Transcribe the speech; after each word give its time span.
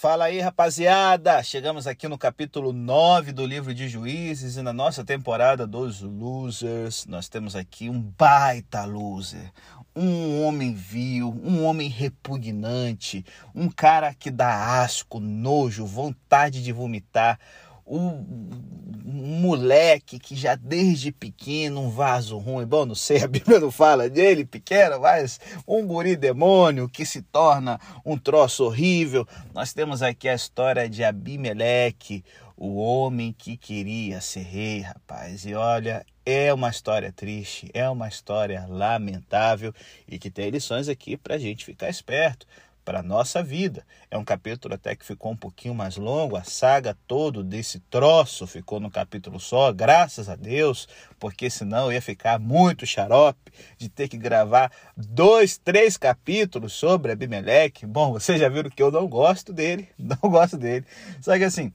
Fala 0.00 0.26
aí, 0.26 0.38
rapaziada! 0.38 1.42
Chegamos 1.42 1.88
aqui 1.88 2.06
no 2.06 2.16
capítulo 2.16 2.72
9 2.72 3.32
do 3.32 3.44
livro 3.44 3.74
de 3.74 3.88
Juízes 3.88 4.56
e 4.56 4.62
na 4.62 4.72
nossa 4.72 5.04
temporada 5.04 5.66
dos 5.66 6.02
Losers, 6.02 7.04
nós 7.06 7.28
temos 7.28 7.56
aqui 7.56 7.90
um 7.90 8.00
baita 8.00 8.84
loser, 8.84 9.52
um 9.96 10.44
homem 10.44 10.72
vil, 10.72 11.36
um 11.42 11.64
homem 11.64 11.88
repugnante, 11.88 13.26
um 13.52 13.68
cara 13.68 14.14
que 14.14 14.30
dá 14.30 14.80
asco, 14.80 15.18
nojo, 15.18 15.84
vontade 15.84 16.62
de 16.62 16.70
vomitar, 16.70 17.36
um, 17.88 18.24
moleque 19.38 20.18
que 20.18 20.36
já 20.36 20.54
desde 20.54 21.10
pequeno, 21.10 21.82
um 21.82 21.90
vaso 21.90 22.38
ruim, 22.38 22.66
bom, 22.66 22.84
não 22.84 22.94
sei, 22.94 23.22
a 23.24 23.28
Bíblia 23.28 23.58
não 23.58 23.70
fala 23.70 24.08
dele, 24.08 24.44
pequeno, 24.44 25.00
mas 25.00 25.40
um 25.66 25.86
guri 25.86 26.16
demônio 26.16 26.88
que 26.88 27.04
se 27.04 27.22
torna 27.22 27.80
um 28.04 28.16
troço 28.16 28.64
horrível. 28.64 29.26
Nós 29.54 29.72
temos 29.72 30.02
aqui 30.02 30.28
a 30.28 30.34
história 30.34 30.88
de 30.88 31.02
Abimeleque, 31.02 32.24
o 32.56 32.76
homem 32.76 33.32
que 33.32 33.56
queria 33.56 34.20
ser 34.20 34.42
rei, 34.42 34.80
rapaz. 34.80 35.46
E 35.46 35.54
olha, 35.54 36.04
é 36.26 36.52
uma 36.52 36.68
história 36.68 37.12
triste, 37.12 37.70
é 37.72 37.88
uma 37.88 38.08
história 38.08 38.66
lamentável 38.68 39.72
e 40.06 40.18
que 40.18 40.30
tem 40.30 40.50
lições 40.50 40.88
aqui 40.88 41.16
para 41.16 41.36
a 41.36 41.38
gente 41.38 41.64
ficar 41.64 41.88
esperto 41.88 42.46
para 42.88 43.00
a 43.00 43.02
nossa 43.02 43.42
vida. 43.42 43.84
É 44.10 44.16
um 44.16 44.24
capítulo 44.24 44.72
até 44.72 44.96
que 44.96 45.04
ficou 45.04 45.32
um 45.32 45.36
pouquinho 45.36 45.74
mais 45.74 45.98
longo, 45.98 46.36
a 46.36 46.42
saga 46.42 46.96
todo 47.06 47.44
desse 47.44 47.80
troço 47.80 48.46
ficou 48.46 48.80
no 48.80 48.90
capítulo 48.90 49.38
só, 49.38 49.70
graças 49.70 50.26
a 50.26 50.34
Deus, 50.34 50.88
porque 51.18 51.50
senão 51.50 51.92
ia 51.92 52.00
ficar 52.00 52.38
muito 52.38 52.86
xarope 52.86 53.52
de 53.76 53.90
ter 53.90 54.08
que 54.08 54.16
gravar 54.16 54.72
dois, 54.96 55.58
três 55.58 55.98
capítulos 55.98 56.72
sobre 56.72 57.12
Abimeleque. 57.12 57.84
Bom, 57.84 58.12
vocês 58.12 58.40
já 58.40 58.48
viram 58.48 58.70
que 58.70 58.82
eu 58.82 58.90
não 58.90 59.06
gosto 59.06 59.52
dele, 59.52 59.90
não 59.98 60.30
gosto 60.30 60.56
dele. 60.56 60.86
Só 61.20 61.36
que 61.36 61.44
assim, 61.44 61.70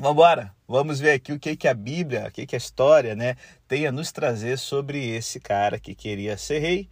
Vamos 0.00 0.12
embora, 0.12 0.54
vamos 0.68 1.00
ver 1.00 1.10
aqui 1.10 1.32
o 1.32 1.40
que, 1.40 1.56
que 1.56 1.66
a 1.66 1.74
Bíblia, 1.74 2.28
o 2.28 2.30
que, 2.30 2.46
que 2.46 2.54
a 2.54 2.56
história 2.56 3.16
né, 3.16 3.34
tem 3.66 3.84
a 3.84 3.90
nos 3.90 4.12
trazer 4.12 4.56
sobre 4.56 5.08
esse 5.08 5.40
cara 5.40 5.80
que 5.80 5.92
queria 5.92 6.38
ser 6.38 6.60
rei 6.60 6.88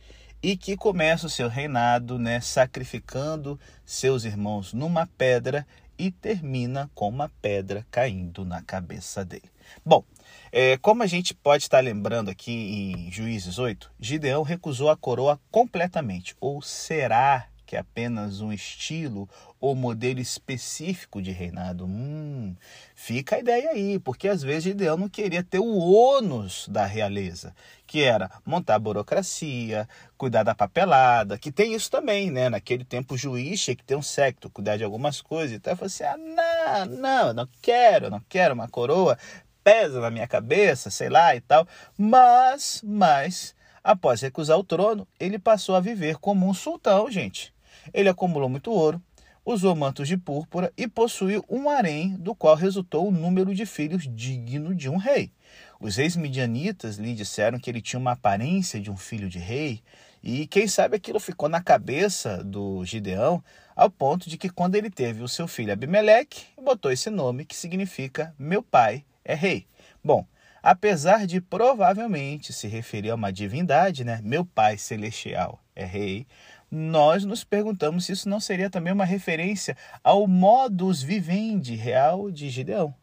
e 0.47 0.56
que 0.56 0.77
começa 0.77 1.27
o 1.27 1.28
seu 1.28 1.48
reinado 1.48 2.20
né, 2.20 2.41
sacrificando 2.41 3.58
seus 3.84 4.22
irmãos 4.22 4.72
numa 4.72 5.05
pedra 5.05 5.66
e 5.98 6.08
termina 6.08 6.89
com 6.94 7.08
uma 7.08 7.28
pedra 7.42 7.84
caindo 7.91 8.44
na 8.44 8.62
cabeça 8.62 9.24
dele. 9.24 9.50
Bom, 9.84 10.05
é, 10.52 10.77
como 10.77 11.02
a 11.02 11.06
gente 11.08 11.34
pode 11.34 11.64
estar 11.64 11.80
lembrando 11.80 12.30
aqui 12.30 12.52
em 12.52 13.11
Juízes 13.11 13.58
8, 13.58 13.91
Gideão 13.98 14.44
recusou 14.44 14.89
a 14.89 14.97
coroa 14.97 15.41
completamente, 15.50 16.36
ou 16.41 16.62
será 16.62 17.48
que 17.67 17.77
é 17.77 17.81
apenas 17.81 18.41
um 18.41 18.53
estilo 18.53 19.28
ou 19.61 19.75
modelo 19.75 20.20
específico 20.20 21.20
de 21.20 21.33
reinado? 21.33 21.84
Hum, 21.84 22.55
fica 22.95 23.36
a 23.36 23.39
ideia 23.41 23.70
aí, 23.70 23.98
porque 23.98 24.28
às 24.28 24.42
vezes 24.42 24.64
Gideão 24.64 24.97
não 24.97 25.08
queria 25.08 25.42
ter 25.42 25.58
o 25.58 25.77
ônus 25.77 26.69
da 26.69 26.86
realeza, 26.86 27.55
que 27.86 28.03
era 28.03 28.31
montar 28.45 28.77
a 28.77 28.78
burocracia, 28.78 29.89
cuidar 30.17 30.45
da 30.45 30.55
papelada, 30.55 31.36
que 31.36 31.50
tem 31.50 31.75
isso 31.75 31.91
também, 31.91 32.31
né? 32.31 32.48
Naquele 32.48 32.84
tempo 32.84 33.14
o 33.14 33.19
juiz 33.19 33.61
tinha 33.62 33.77
que 33.77 33.84
ter 33.84 33.97
um 33.97 34.03
secto, 34.03 34.48
cuidar 34.48 34.77
de 34.77 34.84
algumas 34.84 35.20
coisas. 35.20 35.56
Então 35.56 35.73
eu 35.73 35.77
falei 35.77 35.89
assim: 35.89 36.05
ah, 36.05 36.86
não, 36.86 36.97
não, 36.97 37.34
não 37.34 37.48
quero, 37.61 38.08
não 38.08 38.23
quero 38.28 38.55
uma 38.55 38.69
coroa, 38.69 39.19
pesa 39.67 40.01
na 40.01 40.12
minha 40.12 40.28
cabeça, 40.28 40.91
sei 40.91 41.08
lá 41.08 41.34
e 41.34 41.41
tal. 41.41 41.67
Mas, 41.98 42.80
mas, 42.84 43.53
após 43.83 44.20
recusar 44.20 44.56
o 44.56 44.62
trono, 44.62 45.08
ele 45.19 45.41
passou 45.41 45.75
a 45.75 45.80
viver 45.80 46.19
como 46.19 46.48
um 46.48 46.55
sultão, 46.55 47.11
gente. 47.11 47.53
Ele 47.92 48.09
acumulou 48.09 48.48
muito 48.48 48.70
ouro, 48.70 49.01
usou 49.45 49.77
mantos 49.77 50.09
de 50.09 50.17
púrpura 50.17 50.73
e 50.77 50.89
possuiu 50.89 51.45
um 51.48 51.70
harém, 51.70 52.17
do 52.17 52.34
qual 52.34 52.56
resultou 52.56 53.06
o 53.06 53.12
número 53.12 53.55
de 53.55 53.65
filhos 53.65 54.09
digno 54.12 54.75
de 54.75 54.89
um 54.89 54.97
rei. 54.97 55.33
Os 55.79 55.97
reis 55.97 56.17
midianitas 56.17 56.97
lhe 56.97 57.14
disseram 57.14 57.59
que 57.59 57.70
ele 57.70 57.81
tinha 57.81 58.01
uma 58.01 58.13
aparência 58.13 58.80
de 58.80 58.91
um 58.91 58.97
filho 58.97 59.29
de 59.29 59.39
rei, 59.39 59.83
e 60.23 60.47
quem 60.48 60.67
sabe 60.67 60.97
aquilo 60.97 61.20
ficou 61.20 61.48
na 61.48 61.63
cabeça 61.63 62.42
do 62.42 62.85
Gideão, 62.85 63.42
ao 63.77 63.89
ponto 63.89 64.29
de 64.29 64.36
que 64.36 64.48
quando 64.48 64.74
ele 64.74 64.91
teve 64.91 65.23
o 65.23 65.29
seu 65.29 65.47
filho 65.47 65.73
Abimeleque, 65.73 66.47
botou 66.61 66.91
esse 66.91 67.11
nome 67.11 67.45
que 67.45 67.55
significa 67.55 68.35
meu 68.36 68.63
pai 68.63 69.05
é 69.24 69.35
rei. 69.35 69.67
Bom, 70.03 70.27
apesar 70.63 71.27
de 71.27 71.41
provavelmente 71.41 72.53
se 72.53 72.67
referir 72.67 73.11
a 73.11 73.14
uma 73.14 73.33
divindade, 73.33 74.03
né? 74.03 74.20
Meu 74.24 74.45
pai 74.45 74.79
celestial 74.79 75.61
é 75.77 75.85
rei 75.85 76.27
nós 76.71 77.25
nos 77.25 77.45
perguntamos 77.45 78.05
se 78.05 78.13
isso 78.13 78.29
não 78.29 78.41
seria 78.41 78.69
também 78.69 78.93
uma 78.93 79.05
referência 79.05 79.77
ao 80.03 80.27
modus 80.27 81.03
vivendi 81.03 81.75
real 81.75 82.31
de 82.31 82.49
Gideão. 82.49 82.95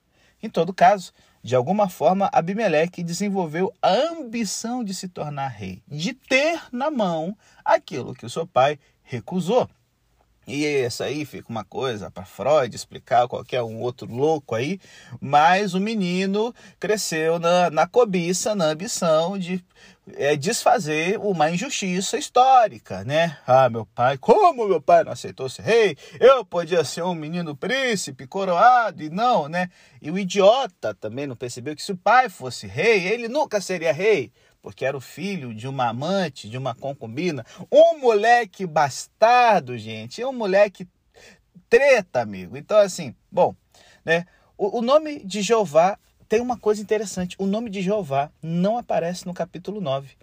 Em 0.41 0.49
todo 0.49 0.73
caso, 0.73 1.13
de 1.41 1.55
alguma 1.55 1.89
forma, 1.89 2.29
Abimeleque 2.31 3.03
desenvolveu 3.03 3.73
a 3.81 3.91
ambição 3.91 4.83
de 4.83 4.93
se 4.93 5.07
tornar 5.07 5.47
rei, 5.47 5.81
de 5.87 6.13
ter 6.13 6.61
na 6.71 6.89
mão 6.89 7.37
aquilo 7.63 8.13
que 8.13 8.25
o 8.25 8.29
seu 8.29 8.47
pai 8.47 8.79
recusou. 9.03 9.69
E 10.45 10.65
essa 10.65 11.05
aí 11.05 11.23
fica 11.25 11.49
uma 11.49 11.63
coisa 11.63 12.11
para 12.11 12.25
Freud 12.25 12.75
explicar, 12.75 13.27
qualquer 13.27 13.63
um 13.63 13.79
outro 13.79 14.13
louco 14.13 14.55
aí, 14.55 14.79
mas 15.21 15.73
o 15.73 15.79
menino 15.79 16.53
cresceu 16.79 17.39
na, 17.39 17.69
na 17.69 17.87
cobiça, 17.87 18.53
na 18.53 18.65
ambição 18.65 19.37
de 19.37 19.63
é, 20.15 20.35
desfazer 20.35 21.17
uma 21.17 21.49
injustiça 21.49 22.17
histórica, 22.17 23.03
né? 23.05 23.37
Ah, 23.47 23.69
meu 23.69 23.85
pai, 23.85 24.17
como 24.17 24.67
meu 24.67 24.81
pai 24.81 25.03
não 25.03 25.13
aceitou 25.13 25.47
ser 25.47 25.61
rei? 25.61 25.97
Eu 26.19 26.43
podia 26.43 26.83
ser 26.83 27.03
um 27.03 27.15
menino 27.15 27.55
príncipe, 27.55 28.27
coroado, 28.27 29.01
e 29.01 29.09
não, 29.09 29.47
né? 29.47 29.69
E 30.01 30.11
o 30.11 30.17
idiota 30.17 30.93
também 30.93 31.25
não 31.25 31.35
percebeu 31.35 31.75
que 31.75 31.81
se 31.81 31.93
o 31.93 31.97
pai 31.97 32.27
fosse 32.27 32.67
rei, 32.67 33.07
ele 33.07 33.29
nunca 33.29 33.61
seria 33.61 33.93
rei 33.93 34.31
porque 34.63 34.85
era 34.85 34.95
o 34.95 35.01
filho 35.01 35.53
de 35.53 35.67
uma 35.67 35.89
amante, 35.89 36.49
de 36.49 36.57
uma 36.57 36.73
concubina, 36.73 37.45
um 37.69 37.99
moleque 37.99 38.65
bastardo, 38.65 39.77
gente, 39.77 40.21
é 40.21 40.27
um 40.27 40.33
moleque 40.33 40.87
treta, 41.69 42.21
amigo. 42.21 42.55
Então, 42.55 42.77
assim, 42.77 43.13
bom, 43.29 43.53
né? 44.05 44.25
O, 44.57 44.79
o 44.79 44.81
nome 44.81 45.19
de 45.25 45.41
Jeová 45.41 45.99
tem 46.29 46.39
uma 46.39 46.57
coisa 46.57 46.81
interessante: 46.81 47.35
o 47.37 47.45
nome 47.45 47.69
de 47.69 47.81
Jeová 47.81 48.31
não 48.41 48.77
aparece 48.77 49.25
no 49.25 49.33
capítulo 49.33 49.81
9. 49.81 50.15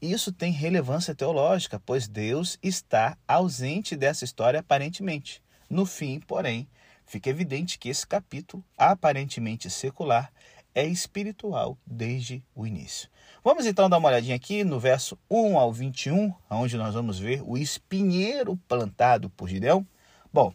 Isso 0.00 0.30
tem 0.30 0.52
relevância 0.52 1.14
teológica, 1.14 1.80
pois 1.84 2.06
Deus 2.06 2.58
está 2.62 3.16
ausente 3.26 3.96
dessa 3.96 4.26
história 4.26 4.60
aparentemente. 4.60 5.42
No 5.70 5.86
fim, 5.86 6.20
porém, 6.20 6.68
fica 7.06 7.30
evidente 7.30 7.78
que 7.78 7.88
esse 7.88 8.06
capítulo, 8.06 8.62
aparentemente 8.76 9.70
secular, 9.70 10.30
é 10.74 10.84
espiritual 10.84 11.78
desde 11.86 12.44
o 12.54 12.66
início. 12.66 13.08
Vamos 13.46 13.64
então 13.64 13.88
dar 13.88 13.98
uma 13.98 14.08
olhadinha 14.08 14.34
aqui 14.34 14.64
no 14.64 14.80
verso 14.80 15.16
1 15.30 15.56
ao 15.56 15.72
21, 15.72 16.34
onde 16.50 16.76
nós 16.76 16.94
vamos 16.94 17.16
ver 17.16 17.44
o 17.46 17.56
espinheiro 17.56 18.56
plantado 18.66 19.30
por 19.30 19.48
Gideão. 19.48 19.86
Bom, 20.32 20.52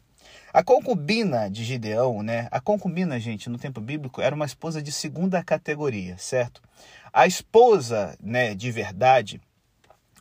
a 0.52 0.62
concubina 0.62 1.50
de 1.50 1.63
Gideão, 1.63 2.22
né? 2.22 2.50
A 2.52 2.59
concubina, 2.59 3.18
gente, 3.18 3.50
no 3.50 3.57
tempo 3.57 3.79
bíblico 3.79 4.19
era 4.19 4.35
uma 4.35 4.44
esposa 4.44 4.81
de 4.81 4.91
segunda 4.91 5.41
categoria, 5.41 6.18
certo? 6.18 6.62
A 7.13 7.25
esposa, 7.25 8.13
né, 8.22 8.53
de 8.53 8.69
verdade, 8.72 9.40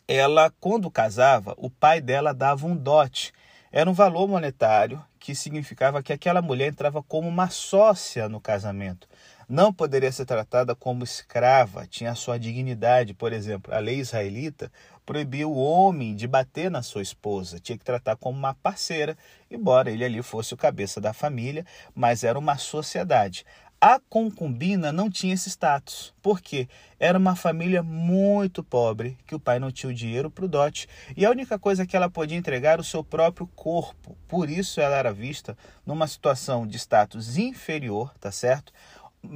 ela 0.07 0.49
quando 0.61 0.89
casava, 0.93 1.57
o 1.57 1.69
pai 1.69 2.01
dela 2.01 2.33
dava 2.33 2.69
um 2.69 2.77
dote. 2.77 3.33
Era 3.73 3.91
um 3.91 3.95
valor 3.95 4.29
monetário 4.29 5.05
que 5.19 5.35
significava 5.35 6.05
que 6.05 6.13
aquela 6.13 6.41
mulher 6.41 6.69
entrava 6.69 7.03
como 7.03 7.29
uma 7.29 7.51
sócia 7.51 8.29
no 8.29 8.41
casamento 8.41 9.09
não 9.51 9.73
poderia 9.73 10.13
ser 10.13 10.25
tratada 10.27 10.77
como 10.77 11.03
escrava, 11.03 11.85
tinha 11.85 12.15
sua 12.15 12.39
dignidade. 12.39 13.13
Por 13.13 13.33
exemplo, 13.33 13.75
a 13.75 13.81
lei 13.81 13.99
israelita 13.99 14.71
proibia 15.05 15.49
o 15.49 15.59
homem 15.59 16.15
de 16.15 16.29
bater 16.29 16.71
na 16.71 16.83
sua 16.83 17.03
esposa, 17.03 17.59
tinha 17.59 17.77
que 17.77 17.85
tratar 17.85 18.15
como 18.15 18.39
uma 18.39 18.55
parceira, 18.55 19.19
embora 19.51 19.91
ele 19.91 20.05
ali 20.05 20.23
fosse 20.23 20.55
o 20.55 20.57
cabeça 20.57 21.01
da 21.01 21.13
família, 21.13 21.67
mas 21.93 22.23
era 22.23 22.39
uma 22.39 22.57
sociedade. 22.59 23.45
A 23.83 23.99
concubina 23.99 24.93
não 24.93 25.11
tinha 25.11 25.33
esse 25.33 25.49
status, 25.49 26.15
porque 26.21 26.69
era 26.99 27.19
uma 27.19 27.35
família 27.35 27.83
muito 27.83 28.63
pobre, 28.63 29.17
que 29.27 29.35
o 29.35 29.41
pai 29.41 29.59
não 29.59 29.73
tinha 29.73 29.91
o 29.91 29.95
dinheiro 29.95 30.31
para 30.31 30.45
o 30.45 30.49
dote, 30.49 30.87
e 31.17 31.25
a 31.25 31.31
única 31.31 31.59
coisa 31.59 31.87
que 31.87 31.97
ela 31.97 32.11
podia 32.11 32.37
entregar 32.37 32.73
era 32.73 32.83
o 32.83 32.85
seu 32.85 33.03
próprio 33.03 33.47
corpo. 33.57 34.19
Por 34.29 34.51
isso 34.51 34.83
ela 34.83 34.97
era 34.97 35.15
vista 35.15 35.57
numa 35.87 36.07
situação 36.07 36.67
de 36.67 36.77
status 36.77 37.39
inferior, 37.39 38.13
tá 38.21 38.31
certo? 38.31 38.71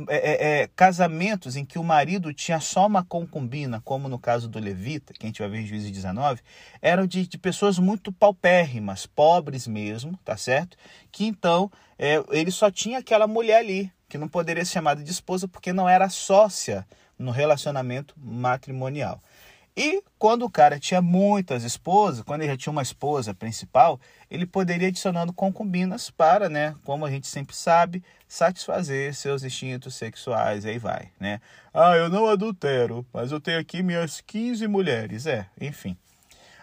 É, 0.08 0.16
é, 0.16 0.62
é, 0.62 0.70
casamentos 0.74 1.56
em 1.56 1.64
que 1.64 1.78
o 1.78 1.84
marido 1.84 2.32
tinha 2.32 2.58
só 2.58 2.86
uma 2.86 3.04
concubina, 3.04 3.82
como 3.82 4.08
no 4.08 4.18
caso 4.18 4.48
do 4.48 4.58
Levita, 4.58 5.12
que 5.12 5.26
a 5.26 5.28
gente 5.28 5.40
vai 5.40 5.48
ver 5.50 5.60
em 5.60 5.66
Juízes 5.66 5.90
19, 5.90 6.40
eram 6.80 7.06
de, 7.06 7.26
de 7.26 7.36
pessoas 7.36 7.78
muito 7.78 8.10
paupérrimas, 8.10 9.04
pobres 9.04 9.66
mesmo, 9.66 10.18
tá 10.24 10.38
certo? 10.38 10.78
Que 11.12 11.26
então 11.26 11.70
é, 11.98 12.22
ele 12.30 12.50
só 12.50 12.70
tinha 12.70 12.98
aquela 12.98 13.26
mulher 13.26 13.58
ali, 13.58 13.92
que 14.08 14.16
não 14.16 14.26
poderia 14.26 14.64
ser 14.64 14.72
chamada 14.72 15.02
de 15.02 15.10
esposa 15.10 15.46
porque 15.46 15.70
não 15.70 15.86
era 15.86 16.08
sócia 16.08 16.86
no 17.18 17.30
relacionamento 17.30 18.14
matrimonial. 18.18 19.22
E 19.76 20.04
quando 20.18 20.44
o 20.44 20.50
cara 20.50 20.78
tinha 20.78 21.02
muitas 21.02 21.64
esposas, 21.64 22.22
quando 22.22 22.42
ele 22.42 22.50
já 22.52 22.56
tinha 22.56 22.70
uma 22.70 22.82
esposa 22.82 23.34
principal, 23.34 23.98
ele 24.30 24.46
poderia 24.46 24.86
adicionando 24.86 25.32
concubinas 25.32 26.10
para, 26.10 26.48
né, 26.48 26.76
como 26.84 27.04
a 27.04 27.10
gente 27.10 27.26
sempre 27.26 27.56
sabe, 27.56 28.02
satisfazer 28.28 29.12
seus 29.14 29.42
instintos 29.42 29.96
sexuais, 29.96 30.64
aí 30.64 30.78
vai, 30.78 31.10
né? 31.18 31.40
Ah, 31.72 31.96
eu 31.96 32.08
não 32.08 32.28
adultero, 32.28 33.04
mas 33.12 33.32
eu 33.32 33.40
tenho 33.40 33.58
aqui 33.58 33.82
minhas 33.82 34.20
15 34.20 34.68
mulheres, 34.68 35.26
é, 35.26 35.46
enfim. 35.60 35.96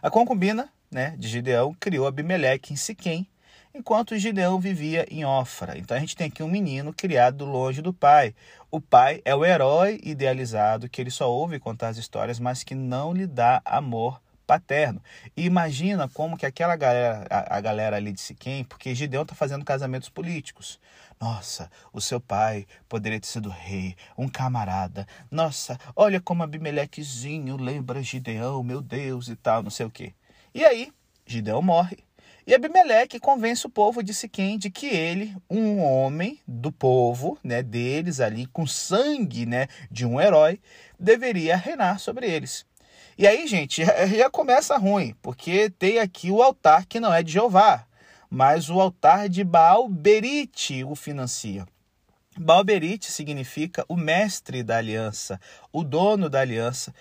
A 0.01 0.09
concubina, 0.09 0.69
né, 0.89 1.13
de 1.17 1.27
Gideão 1.27 1.75
criou 1.77 2.07
Abimeleque 2.07 2.71
em 2.71 2.77
Siquém, 2.77 3.27
enquanto 3.73 4.17
Gideão 4.17 4.59
vivia 4.59 5.05
em 5.09 5.25
Ofra. 5.25 5.77
Então 5.77 5.95
a 5.95 5.99
gente 5.99 6.15
tem 6.15 6.27
aqui 6.27 6.43
um 6.43 6.49
menino 6.49 6.93
criado 6.93 7.45
longe 7.45 7.81
do 7.81 7.93
pai. 7.93 8.35
O 8.69 8.79
pai 8.79 9.21
é 9.25 9.35
o 9.35 9.45
herói 9.45 9.99
idealizado 10.03 10.89
que 10.89 11.01
ele 11.01 11.11
só 11.11 11.31
ouve 11.31 11.59
contar 11.59 11.89
as 11.89 11.97
histórias, 11.97 12.39
mas 12.39 12.63
que 12.63 12.75
não 12.75 13.13
lhe 13.13 13.27
dá 13.27 13.61
amor 13.65 14.21
paterno. 14.51 15.01
E 15.35 15.45
imagina 15.45 16.09
como 16.09 16.37
que 16.37 16.45
aquela 16.45 16.75
galera, 16.75 17.25
a, 17.29 17.57
a 17.57 17.61
galera 17.61 17.95
ali 17.95 18.11
de 18.11 18.19
Siquém, 18.19 18.65
porque 18.65 18.93
Gideão 18.93 19.23
está 19.23 19.33
fazendo 19.33 19.63
casamentos 19.63 20.09
políticos. 20.09 20.77
Nossa, 21.19 21.69
o 21.93 22.01
seu 22.01 22.19
pai 22.19 22.65
poderia 22.89 23.19
ter 23.19 23.27
sido 23.27 23.47
rei, 23.47 23.95
um 24.17 24.27
camarada. 24.27 25.07
Nossa, 25.29 25.77
olha 25.95 26.19
como 26.19 26.43
Abimelequezinho 26.43 27.55
lembra 27.55 28.03
Gideão, 28.03 28.61
meu 28.61 28.81
Deus 28.81 29.29
e 29.29 29.37
tal, 29.37 29.63
não 29.63 29.69
sei 29.69 29.85
o 29.85 29.91
quê. 29.91 30.13
E 30.53 30.65
aí, 30.65 30.91
Gideão 31.25 31.61
morre 31.61 31.99
e 32.45 32.55
Abimeleque 32.55 33.19
convence 33.19 33.65
o 33.65 33.69
povo 33.69 34.01
de 34.01 34.13
Siquém 34.13 34.57
de 34.57 34.69
que 34.69 34.87
ele, 34.87 35.35
um 35.49 35.79
homem 35.79 36.39
do 36.47 36.71
povo, 36.71 37.37
né, 37.43 37.61
deles 37.61 38.19
ali, 38.19 38.45
com 38.47 38.65
sangue 38.65 39.45
né, 39.45 39.67
de 39.89 40.05
um 40.05 40.19
herói, 40.19 40.59
deveria 40.99 41.55
reinar 41.55 41.99
sobre 41.99 42.29
eles. 42.29 42.65
E 43.17 43.27
aí, 43.27 43.45
gente, 43.47 43.83
já 44.17 44.29
começa 44.29 44.77
ruim, 44.77 45.15
porque 45.21 45.69
tem 45.69 45.99
aqui 45.99 46.31
o 46.31 46.41
altar 46.41 46.85
que 46.85 46.99
não 46.99 47.13
é 47.13 47.21
de 47.21 47.33
Jeová, 47.33 47.85
mas 48.29 48.69
o 48.69 48.79
altar 48.79 49.29
de 49.29 49.43
Baal 49.43 49.87
Berite 49.87 50.83
o 50.83 50.95
financia. 50.95 51.65
Baal 52.37 52.63
Berite 52.63 53.11
significa 53.11 53.85
o 53.89 53.95
mestre 53.95 54.63
da 54.63 54.77
aliança, 54.77 55.39
o 55.71 55.83
dono 55.83 56.29
da 56.29 56.39
aliança, 56.39 56.93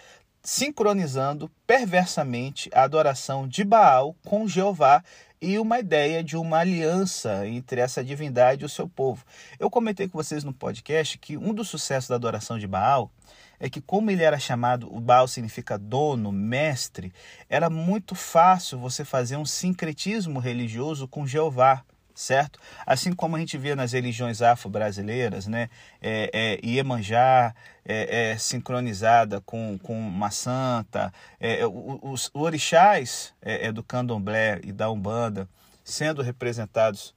sincronizando 0.42 1.50
perversamente 1.66 2.68
a 2.74 2.82
adoração 2.82 3.46
de 3.46 3.62
Baal 3.62 4.16
com 4.24 4.48
Jeová 4.48 5.04
e 5.40 5.58
uma 5.58 5.78
ideia 5.78 6.22
de 6.22 6.36
uma 6.36 6.58
aliança 6.58 7.46
entre 7.46 7.80
essa 7.80 8.04
divindade 8.04 8.62
e 8.62 8.66
o 8.66 8.68
seu 8.68 8.88
povo. 8.88 9.24
Eu 9.58 9.70
comentei 9.70 10.06
com 10.06 10.18
vocês 10.18 10.44
no 10.44 10.52
podcast 10.52 11.16
que 11.16 11.36
um 11.36 11.54
dos 11.54 11.68
sucessos 11.68 12.08
da 12.08 12.16
adoração 12.16 12.58
de 12.58 12.66
Baal 12.66 13.10
é 13.58 13.68
que 13.68 13.80
como 13.80 14.10
ele 14.10 14.22
era 14.22 14.38
chamado, 14.38 14.94
o 14.94 15.00
Baal 15.00 15.28
significa 15.28 15.78
dono, 15.78 16.30
mestre, 16.32 17.12
era 17.48 17.70
muito 17.70 18.14
fácil 18.14 18.78
você 18.78 19.04
fazer 19.04 19.36
um 19.36 19.44
sincretismo 19.44 20.38
religioso 20.38 21.08
com 21.08 21.26
Jeová 21.26 21.84
certo? 22.20 22.58
Assim 22.86 23.12
como 23.12 23.36
a 23.36 23.38
gente 23.38 23.56
vê 23.56 23.74
nas 23.74 23.92
religiões 23.92 24.42
afro-brasileiras, 24.42 25.46
né? 25.46 25.70
É, 26.00 26.30
é, 26.62 26.66
Iemanjá 26.66 27.54
é, 27.84 28.32
é, 28.32 28.36
sincronizada 28.36 29.40
com, 29.40 29.78
com 29.78 29.98
uma 29.98 30.30
santa, 30.30 31.12
é, 31.40 31.60
é 31.60 31.66
os, 31.66 32.30
orixás 32.34 33.32
é, 33.40 33.68
é, 33.68 33.72
do 33.72 33.82
candomblé 33.82 34.60
e 34.62 34.70
da 34.70 34.90
umbanda 34.90 35.48
sendo 35.82 36.22
representados 36.22 37.14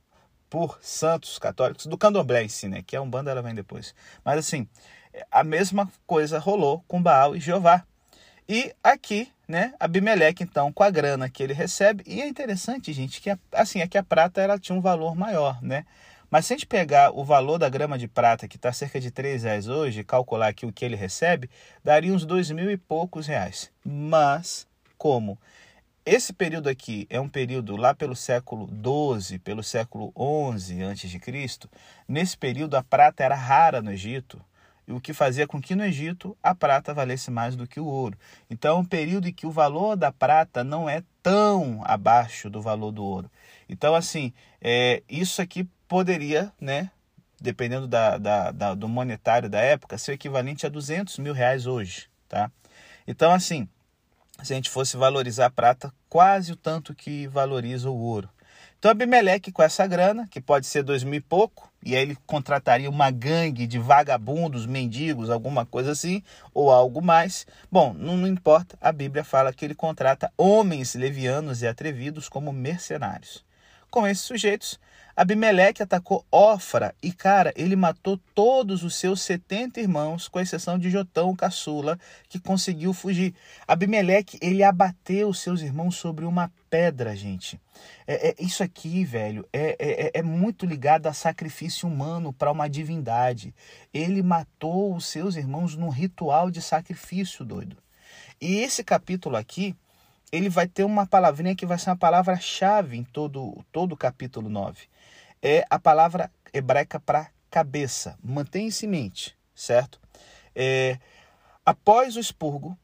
por 0.50 0.80
santos 0.82 1.38
católicos, 1.38 1.86
do 1.86 1.98
candomblé 1.98 2.44
em 2.44 2.50
si, 2.50 2.68
né? 2.68 2.82
Que 2.82 2.96
a 2.96 3.02
umbanda 3.02 3.30
ela 3.30 3.42
vem 3.42 3.54
depois. 3.54 3.94
Mas 4.24 4.38
assim, 4.40 4.68
a 5.30 5.44
mesma 5.44 5.92
coisa 6.08 6.40
rolou 6.40 6.84
com 6.88 7.02
Baal 7.02 7.36
e 7.36 7.40
Jeová. 7.40 7.84
E 8.48 8.74
aqui, 8.84 9.32
né, 9.48 9.74
Abimeleque, 9.80 10.44
então, 10.44 10.72
com 10.72 10.84
a 10.84 10.90
grana 10.90 11.30
que 11.30 11.42
ele 11.42 11.54
recebe, 11.54 12.04
e 12.06 12.22
é 12.22 12.28
interessante, 12.28 12.92
gente, 12.92 13.22
que 13.22 13.30
a, 13.30 13.38
assim, 13.54 13.80
é 13.80 13.88
que 13.88 13.98
a 13.98 14.04
prata 14.04 14.42
ela 14.42 14.60
tinha 14.60 14.78
um 14.78 14.82
valor 14.82 15.16
maior, 15.16 15.62
né? 15.62 15.86
Mas 16.30 16.48
se 16.48 16.54
a 16.54 16.56
gente 16.58 16.66
pegar 16.66 17.12
o 17.12 17.24
valor 17.24 17.60
da 17.60 17.70
grama 17.70 17.98
de 17.98 18.08
prata, 18.08 18.48
que 18.48 18.56
está 18.56 18.74
cerca 18.74 19.00
de 19.00 19.12
3 19.12 19.44
reais 19.44 19.68
hoje, 19.68 20.04
calcular 20.04 20.48
aqui 20.48 20.66
o 20.66 20.74
que 20.74 20.84
ele 20.84 20.96
recebe, 20.96 21.50
daria 21.84 22.12
uns 22.12 22.26
dois 22.26 22.50
mil 22.50 22.72
e 22.72 22.78
poucos 22.78 23.28
reais. 23.28 23.72
Mas, 23.86 24.68
como 24.98 25.38
esse 26.06 26.34
período 26.34 26.68
aqui 26.68 27.08
é 27.10 27.18
um 27.18 27.30
período 27.30 27.78
lá 27.78 27.94
pelo 27.94 28.14
século 28.14 28.68
12, 28.68 29.40
pelo 29.40 29.64
século 29.64 30.12
11 30.16 30.84
a.C., 30.84 31.70
nesse 32.08 32.38
período 32.38 32.76
a 32.76 32.84
prata 32.84 33.24
era 33.24 33.36
rara 33.36 33.82
no 33.82 33.90
Egito, 33.90 34.42
o 34.88 35.00
que 35.00 35.14
fazia 35.14 35.48
com 35.48 35.62
que 35.62 35.76
no 35.76 35.84
Egito 35.84 36.38
a 36.42 36.54
prata 36.54 36.94
valesse 36.94 37.32
mais 37.32 37.56
do 37.56 37.68
que 37.68 37.80
o 37.80 37.86
ouro. 37.86 38.18
Então, 38.50 38.80
um 38.80 38.86
período 38.86 39.28
em 39.28 39.34
que 39.34 39.48
o 39.48 39.52
valor 39.52 39.96
da 39.96 40.12
prata 40.12 40.64
não 40.64 40.90
é 40.90 41.04
tão 41.22 41.82
abaixo 41.86 42.50
do 42.50 42.62
valor 42.62 42.92
do 42.92 43.04
ouro. 43.04 43.32
Então, 43.70 43.96
assim, 43.96 44.34
é, 44.62 45.02
isso 45.10 45.42
aqui 45.42 45.68
poderia, 45.88 46.52
né, 46.60 46.92
dependendo 47.40 47.88
da, 47.88 48.18
da, 48.18 48.52
da, 48.52 48.74
do 48.74 48.88
monetário 48.88 49.50
da 49.50 49.60
época, 49.60 49.98
ser 49.98 50.14
equivalente 50.14 50.66
a 50.66 50.70
200 50.70 51.18
mil 51.20 51.34
reais 51.34 51.66
hoje, 51.66 52.10
tá? 52.28 52.52
Então, 53.08 53.32
assim, 53.32 53.68
se 54.42 54.54
a 54.54 54.56
gente 54.56 54.70
fosse 54.70 54.98
valorizar 54.98 55.46
a 55.46 55.52
prata, 55.52 55.94
quase 56.10 56.52
o 56.52 56.56
tanto 56.56 56.94
que 56.94 57.28
valoriza 57.28 57.90
o 57.90 57.98
ouro. 57.98 58.30
Então 58.80 58.92
Abimeleque 58.92 59.52
com 59.52 59.64
essa 59.64 59.88
grana, 59.88 60.28
que 60.30 60.42
pode 60.42 60.68
ser 60.68 60.84
dois 60.84 61.04
mil 61.04 61.16
e 61.16 61.22
pouco, 61.22 61.72
e 61.86 61.96
aí 61.96 62.02
ele 62.02 62.18
contrataria 62.26 62.90
uma 62.90 63.12
gangue 63.12 63.68
de 63.68 63.78
vagabundos, 63.78 64.66
mendigos, 64.66 65.30
alguma 65.30 65.66
coisa 65.66 65.92
assim, 65.92 66.24
ou 66.54 66.72
algo 66.72 67.02
mais. 67.02 67.46
Bom, 67.72 67.94
não, 67.94 68.18
não 68.18 68.28
importa, 68.28 68.78
a 68.80 68.92
Bíblia 68.92 69.24
fala 69.24 69.54
que 69.54 69.66
ele 69.66 69.76
contrata 69.76 70.32
homens 70.38 70.96
levianos 70.96 71.62
e 71.62 71.68
atrevidos 71.68 72.30
como 72.30 72.54
mercenários. 72.54 73.44
Com 73.94 74.08
esses 74.08 74.24
sujeitos, 74.24 74.80
Abimeleque 75.16 75.84
atacou 75.84 76.26
Ofra 76.32 76.96
e, 77.00 77.12
cara, 77.12 77.54
ele 77.56 77.76
matou 77.76 78.20
todos 78.34 78.84
os 78.84 78.96
seus 78.96 79.22
70 79.22 79.80
irmãos, 79.80 80.28
com 80.28 80.40
exceção 80.40 80.80
de 80.80 80.90
Jotão, 80.90 81.30
o 81.30 81.38
caçula, 81.38 82.00
que 82.28 82.40
conseguiu 82.40 82.92
fugir. 82.92 83.36
Abimeleque, 83.68 84.40
ele 84.42 84.64
abateu 84.64 85.32
seus 85.32 85.62
irmãos 85.62 85.96
sobre 85.96 86.26
uma 86.26 86.52
pedra, 86.72 87.16
gente. 87.16 87.62
É, 88.08 88.30
é 88.30 88.36
isso 88.40 88.64
aqui, 88.64 89.06
velho, 89.06 89.48
é, 89.54 89.76
é, 89.78 90.06
é, 90.08 90.12
é 90.16 90.24
muito 90.24 90.66
ligado 90.66 91.06
a 91.06 91.14
sacrifício 91.14 91.88
humano 91.88 92.34
para 92.34 92.52
uma 92.52 92.68
divindade. 92.68 93.54
Ele 93.94 94.24
matou 94.24 94.96
os 94.96 95.06
seus 95.06 95.36
irmãos 95.36 95.76
num 95.76 95.90
ritual 95.90 96.50
de 96.50 96.64
sacrifício, 96.64 97.46
doido. 97.46 97.78
E 98.42 98.56
esse 98.56 98.84
capítulo 98.84 99.36
aqui, 99.36 99.76
ele 100.34 100.50
vai 100.50 100.68
ter 100.68 100.84
uma 100.84 101.06
palavrinha 101.06 101.56
que 101.56 101.64
vai 101.64 101.78
ser 101.78 101.92
uma 101.92 101.96
palavra-chave 101.96 102.98
em 102.98 103.04
todo, 103.04 103.64
todo 103.72 103.92
o 103.92 103.98
capítulo 103.98 104.50
9. 104.50 104.88
É 105.40 105.64
a 105.70 105.78
palavra 105.78 106.32
hebraica 106.52 107.00
para 107.00 107.30
cabeça. 107.52 108.18
Mantenha 108.24 108.68
isso 108.68 108.84
em 108.84 108.90
mente, 108.90 109.38
certo? 109.54 110.02
É, 110.56 110.98
após 111.64 112.16
o 112.16 112.20
expurgo, 112.20 112.76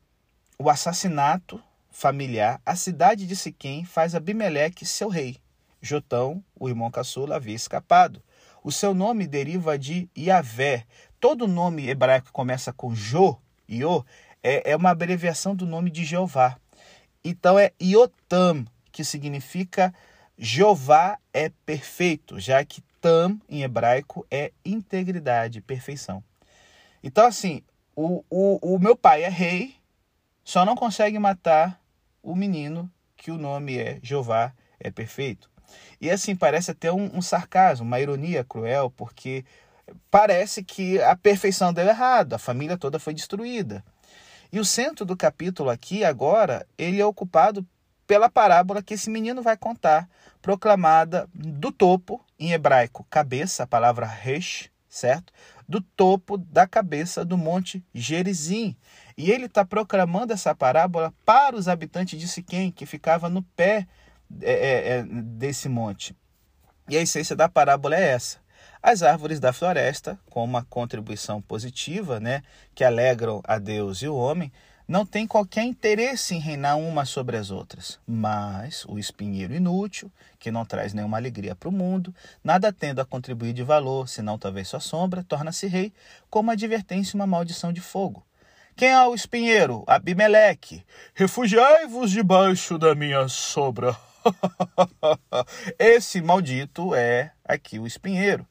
o 0.59 0.69
assassinato 0.69 1.59
familiar, 1.89 2.61
a 2.63 2.75
cidade 2.75 3.25
de 3.25 3.35
Siquém 3.35 3.83
faz 3.83 4.13
Abimeleque 4.13 4.85
seu 4.85 5.09
rei. 5.09 5.37
Jotão, 5.81 6.43
o 6.59 6.69
irmão 6.69 6.91
caçula, 6.91 7.37
havia 7.37 7.55
escapado. 7.55 8.21
O 8.63 8.71
seu 8.71 8.93
nome 8.93 9.25
deriva 9.25 9.75
de 9.75 10.07
Yahvé. 10.15 10.85
Todo 11.19 11.47
nome 11.47 11.89
hebraico 11.89 12.27
que 12.27 12.31
começa 12.31 12.71
com 12.71 12.93
Jo, 12.93 13.39
Iô, 13.67 14.05
é, 14.43 14.69
é 14.69 14.75
uma 14.75 14.91
abreviação 14.91 15.55
do 15.55 15.65
nome 15.65 15.89
de 15.89 16.05
Jeová. 16.05 16.55
Então 17.29 17.59
é 17.59 17.71
Iotam, 17.79 18.65
que 18.91 19.03
significa 19.03 19.93
Jeová 20.35 21.19
é 21.31 21.51
perfeito, 21.63 22.39
já 22.39 22.65
que 22.65 22.81
Tam 22.99 23.39
em 23.47 23.61
hebraico 23.61 24.25
é 24.31 24.51
integridade, 24.65 25.61
perfeição. 25.61 26.23
Então, 27.03 27.27
assim, 27.27 27.61
o, 27.95 28.25
o, 28.29 28.75
o 28.75 28.79
meu 28.79 28.95
pai 28.95 29.23
é 29.23 29.29
rei, 29.29 29.75
só 30.43 30.65
não 30.65 30.75
consegue 30.75 31.19
matar 31.19 31.79
o 32.23 32.35
menino 32.35 32.91
que 33.15 33.29
o 33.29 33.37
nome 33.37 33.77
é 33.77 33.99
Jeová 34.01 34.51
é 34.79 34.89
perfeito. 34.89 35.51
E 36.01 36.09
assim, 36.09 36.35
parece 36.35 36.71
até 36.71 36.91
um, 36.91 37.15
um 37.15 37.21
sarcasmo, 37.21 37.85
uma 37.85 37.99
ironia 37.99 38.43
cruel, 38.43 38.89
porque 38.89 39.45
parece 40.09 40.63
que 40.63 40.99
a 40.99 41.15
perfeição 41.15 41.71
deu 41.71 41.87
errado, 41.87 42.33
a 42.33 42.39
família 42.39 42.75
toda 42.75 42.97
foi 42.97 43.13
destruída. 43.13 43.83
E 44.51 44.59
o 44.59 44.65
centro 44.65 45.05
do 45.05 45.15
capítulo 45.15 45.69
aqui, 45.69 46.03
agora, 46.03 46.65
ele 46.77 46.99
é 46.99 47.05
ocupado 47.05 47.65
pela 48.07 48.27
parábola 48.27 48.81
que 48.81 48.95
esse 48.95 49.09
menino 49.09 49.43
vai 49.43 49.55
contar, 49.55 50.09
proclamada 50.41 51.29
do 51.33 51.71
topo, 51.71 52.25
em 52.39 52.51
hebraico, 52.53 53.05
cabeça, 53.09 53.63
a 53.63 53.67
palavra 53.67 54.07
resh, 54.07 54.71
certo? 54.89 55.31
Do 55.67 55.79
topo 55.79 56.35
da 56.35 56.65
cabeça 56.65 57.23
do 57.23 57.37
monte 57.37 57.85
Gerizim. 57.93 58.75
E 59.15 59.29
ele 59.29 59.45
está 59.45 59.63
proclamando 59.63 60.33
essa 60.33 60.55
parábola 60.55 61.13
para 61.23 61.55
os 61.55 61.67
habitantes 61.67 62.19
de 62.19 62.27
Siquém, 62.27 62.71
que 62.71 62.87
ficava 62.87 63.29
no 63.29 63.43
pé 63.43 63.87
é, 64.41 64.51
é, 64.51 64.89
é 64.97 65.03
desse 65.03 65.69
monte. 65.69 66.15
E 66.87 66.97
a 66.97 67.01
essência 67.01 67.35
da 67.35 67.47
parábola 67.47 67.95
é 67.95 68.09
essa. 68.09 68.39
As 68.81 69.03
árvores 69.03 69.41
da 69.41 69.51
floresta, 69.51 70.17
com 70.29 70.41
uma 70.41 70.63
contribuição 70.63 71.41
positiva, 71.41 72.17
né, 72.17 72.41
que 72.73 72.83
alegram 72.83 73.41
a 73.43 73.59
Deus 73.59 74.01
e 74.01 74.07
o 74.07 74.15
homem, 74.15 74.51
não 74.87 75.05
tem 75.05 75.27
qualquer 75.27 75.63
interesse 75.63 76.33
em 76.33 76.39
reinar 76.39 76.77
uma 76.77 77.03
sobre 77.03 77.35
as 77.35 77.51
outras, 77.51 77.99
mas 78.07 78.85
o 78.85 78.97
espinheiro 78.97 79.53
inútil, 79.53 80.09
que 80.39 80.49
não 80.49 80.65
traz 80.65 80.93
nenhuma 80.93 81.17
alegria 81.17 81.53
para 81.55 81.67
o 81.67 81.73
mundo, 81.73 82.15
nada 82.41 82.71
tendo 82.71 82.99
a 82.99 83.05
contribuir 83.05 83.51
de 83.51 83.63
valor, 83.63 84.07
senão 84.07 84.39
talvez 84.39 84.69
sua 84.69 84.79
sombra, 84.79 85.23
torna-se 85.23 85.67
rei, 85.67 85.93
como 86.29 86.49
advertência 86.49 87.15
uma 87.15 87.27
maldição 87.27 87.73
de 87.73 87.81
fogo. 87.81 88.25
Quem 88.77 88.89
é 88.89 89.05
o 89.05 89.13
espinheiro? 89.13 89.83
Abimeleque. 89.85 90.85
Refugiai-vos 91.13 92.11
debaixo 92.11 92.77
da 92.77 92.95
minha 92.95 93.27
sombra. 93.27 93.95
Esse 95.77 96.21
maldito 96.21 96.95
é 96.95 97.33
aqui 97.43 97.77
o 97.77 97.85
espinheiro. 97.85 98.47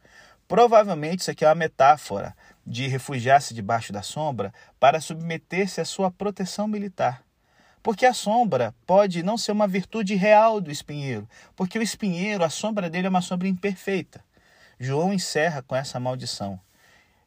Provavelmente 0.49 1.21
isso 1.21 1.31
aqui 1.31 1.45
é 1.45 1.49
uma 1.49 1.55
metáfora 1.55 2.35
de 2.67 2.89
refugiar-se 2.89 3.53
debaixo 3.53 3.93
da 3.93 4.03
sombra 4.03 4.53
para 4.81 4.99
submeter-se 4.99 5.79
à 5.79 5.85
sua 5.85 6.11
proteção 6.11 6.67
militar. 6.67 7.23
Porque 7.83 8.07
a 8.07 8.15
sombra 8.15 8.75
pode 8.87 9.23
não 9.23 9.37
ser 9.37 9.53
uma 9.53 9.69
virtude 9.69 10.15
real 10.15 10.59
do 10.61 10.71
espinheiro, 10.71 11.29
porque 11.55 11.79
o 11.79 11.83
espinheiro, 11.83 12.43
a 12.43 12.49
sombra 12.49 12.89
dele 12.89 13.07
é 13.07 13.11
uma 13.11 13.21
sombra 13.21 13.47
imperfeita. 13.47 14.25
João 14.81 15.13
encerra 15.13 15.63
com 15.63 15.77
essa 15.77 16.01
maldição. 16.01 16.59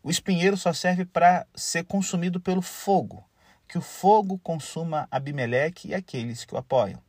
O 0.04 0.10
espinheiro 0.10 0.58
só 0.58 0.74
serve 0.74 1.06
para 1.06 1.46
ser 1.54 1.84
consumido 1.84 2.40
pelo 2.40 2.62
fogo, 2.62 3.24
que 3.68 3.78
o 3.78 3.82
fogo 3.82 4.40
consuma 4.40 5.08
Abimeleque 5.12 5.90
e 5.90 5.94
aqueles 5.94 6.44
que 6.44 6.56
o 6.56 6.58
apoiam. 6.58 7.00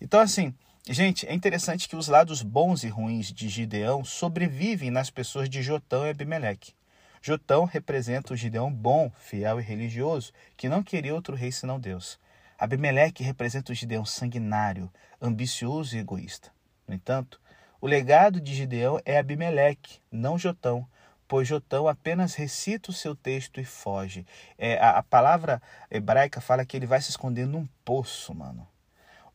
Então, 0.00 0.20
assim, 0.20 0.52
gente, 0.92 1.26
é 1.26 1.32
interessante 1.32 1.88
que 1.88 1.96
os 1.96 2.08
lados 2.08 2.42
bons 2.42 2.84
e 2.84 2.88
ruins 2.88 3.32
de 3.32 3.48
Gideão 3.48 4.04
sobrevivem 4.04 4.90
nas 4.90 5.08
pessoas 5.08 5.48
de 5.48 5.62
Jotão 5.62 6.06
e 6.06 6.10
Abimeleque. 6.10 6.74
Jotão 7.22 7.64
representa 7.64 8.34
o 8.34 8.36
Gideão 8.36 8.70
bom, 8.70 9.10
fiel 9.18 9.58
e 9.58 9.62
religioso, 9.62 10.30
que 10.58 10.68
não 10.68 10.82
queria 10.82 11.14
outro 11.14 11.34
rei 11.34 11.50
senão 11.50 11.80
Deus. 11.80 12.18
Abimeleque 12.58 13.24
representa 13.24 13.72
o 13.72 13.74
Gideão 13.74 14.04
sanguinário, 14.04 14.92
ambicioso 15.22 15.96
e 15.96 16.00
egoísta. 16.00 16.52
No 16.86 16.94
entanto, 16.94 17.40
o 17.80 17.86
legado 17.86 18.38
de 18.38 18.54
Gideão 18.54 19.00
é 19.06 19.18
Abimeleque, 19.18 20.00
não 20.12 20.38
Jotão, 20.38 20.86
pois 21.26 21.48
Jotão 21.48 21.88
apenas 21.88 22.34
recita 22.34 22.90
o 22.90 22.94
seu 22.94 23.16
texto 23.16 23.58
e 23.58 23.64
foge. 23.64 24.26
É, 24.58 24.78
a, 24.78 24.98
a 24.98 25.02
palavra 25.02 25.62
hebraica 25.90 26.42
fala 26.42 26.64
que 26.66 26.76
ele 26.76 26.86
vai 26.86 27.00
se 27.00 27.08
esconder 27.08 27.46
num 27.46 27.66
poço, 27.84 28.34
mano. 28.34 28.68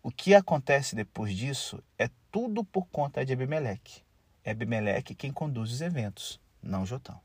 O 0.01 0.11
que 0.11 0.33
acontece 0.33 0.95
depois 0.95 1.35
disso 1.35 1.83
é 1.97 2.09
tudo 2.31 2.63
por 2.63 2.87
conta 2.87 3.25
de 3.25 3.33
Abimeleque. 3.33 4.01
É 4.45 4.51
Abimeleque 4.51 5.13
quem 5.13 5.31
conduz 5.31 5.73
os 5.73 5.81
eventos, 5.81 6.39
não 6.63 6.85
Jotão. 6.85 7.19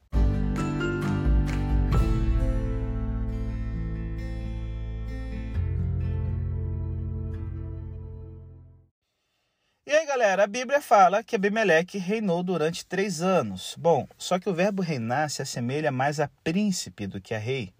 E 9.86 9.92
aí, 9.92 10.04
galera, 10.06 10.42
a 10.42 10.46
Bíblia 10.48 10.80
fala 10.80 11.22
que 11.22 11.36
Abimeleque 11.36 11.98
reinou 11.98 12.42
durante 12.42 12.84
três 12.84 13.22
anos. 13.22 13.76
Bom, 13.78 14.08
só 14.18 14.40
que 14.40 14.48
o 14.48 14.54
verbo 14.54 14.82
reinar 14.82 15.30
se 15.30 15.42
assemelha 15.42 15.92
mais 15.92 16.18
a 16.18 16.28
príncipe 16.42 17.06
do 17.06 17.20
que 17.20 17.34
a 17.34 17.38
rei. 17.38 17.72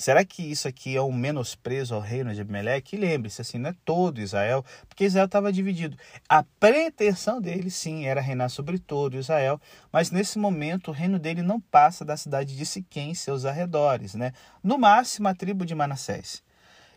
Será 0.00 0.24
que 0.24 0.42
isso 0.42 0.66
aqui 0.66 0.96
é 0.96 1.02
um 1.02 1.12
menosprezo 1.12 1.94
ao 1.94 2.00
reino 2.00 2.34
de 2.34 2.40
Abimeleque? 2.40 2.96
lembre-se, 2.96 3.42
assim, 3.42 3.58
não 3.58 3.68
é 3.68 3.74
todo 3.84 4.18
Israel, 4.18 4.64
porque 4.88 5.04
Israel 5.04 5.26
estava 5.26 5.52
dividido. 5.52 5.94
A 6.26 6.42
pretensão 6.42 7.38
dele, 7.38 7.70
sim, 7.70 8.06
era 8.06 8.18
reinar 8.18 8.48
sobre 8.48 8.78
todo 8.78 9.18
Israel, 9.18 9.60
mas 9.92 10.10
nesse 10.10 10.38
momento 10.38 10.88
o 10.88 10.94
reino 10.94 11.18
dele 11.18 11.42
não 11.42 11.60
passa 11.60 12.02
da 12.02 12.16
cidade 12.16 12.56
de 12.56 12.64
Siquém 12.64 13.10
e 13.10 13.14
seus 13.14 13.44
arredores, 13.44 14.14
né? 14.14 14.32
No 14.64 14.78
máximo 14.78 15.28
a 15.28 15.34
tribo 15.34 15.66
de 15.66 15.74
Manassés. 15.74 16.42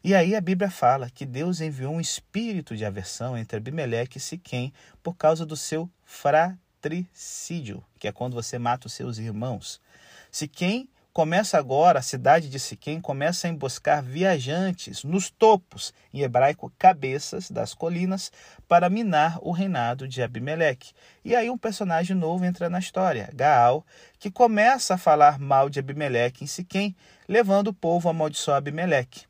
E 0.01 0.15
aí 0.15 0.33
a 0.33 0.39
Bíblia 0.39 0.71
fala 0.71 1.09
que 1.09 1.25
Deus 1.25 1.59
enviou 1.59 1.95
um 1.95 1.99
espírito 1.99 2.73
de 2.73 2.85
aversão 2.85 3.37
entre 3.37 3.57
Abimeleque 3.57 4.17
e 4.17 4.21
Siquém 4.21 4.71
por 5.03 5.17
causa 5.17 5.45
do 5.45 5.57
seu 5.57 5.89
fratricídio, 6.05 7.83
que 7.99 8.07
é 8.07 8.13
quando 8.13 8.35
você 8.35 8.57
mata 8.57 8.87
os 8.87 8.93
seus 8.93 9.17
irmãos. 9.17 9.81
Siquém 10.31 10.87
começa 11.13 11.59
agora, 11.59 11.99
a 11.99 12.01
cidade 12.01 12.49
de 12.49 12.59
Siquém 12.59 12.99
começa 12.99 13.45
a 13.45 13.49
emboscar 13.49 14.03
viajantes 14.03 15.03
nos 15.03 15.29
topos, 15.29 15.93
em 16.11 16.21
hebraico 16.21 16.73
cabeças 16.77 17.51
das 17.51 17.75
colinas, 17.75 18.31
para 18.67 18.89
minar 18.89 19.37
o 19.41 19.51
reinado 19.51 20.07
de 20.07 20.23
Abimeleque. 20.23 20.91
E 21.23 21.35
aí 21.35 21.51
um 21.51 21.57
personagem 21.57 22.17
novo 22.17 22.43
entra 22.43 22.67
na 22.67 22.79
história, 22.79 23.29
Gaal, 23.31 23.85
que 24.17 24.31
começa 24.31 24.95
a 24.95 24.97
falar 24.97 25.37
mal 25.37 25.69
de 25.69 25.79
Abimeleque 25.79 26.43
em 26.43 26.47
Siquém, 26.47 26.95
levando 27.29 27.67
o 27.67 27.73
povo 27.73 28.09
a 28.09 28.11
amaldiçoar 28.11 28.57
Abimeleque. 28.57 29.25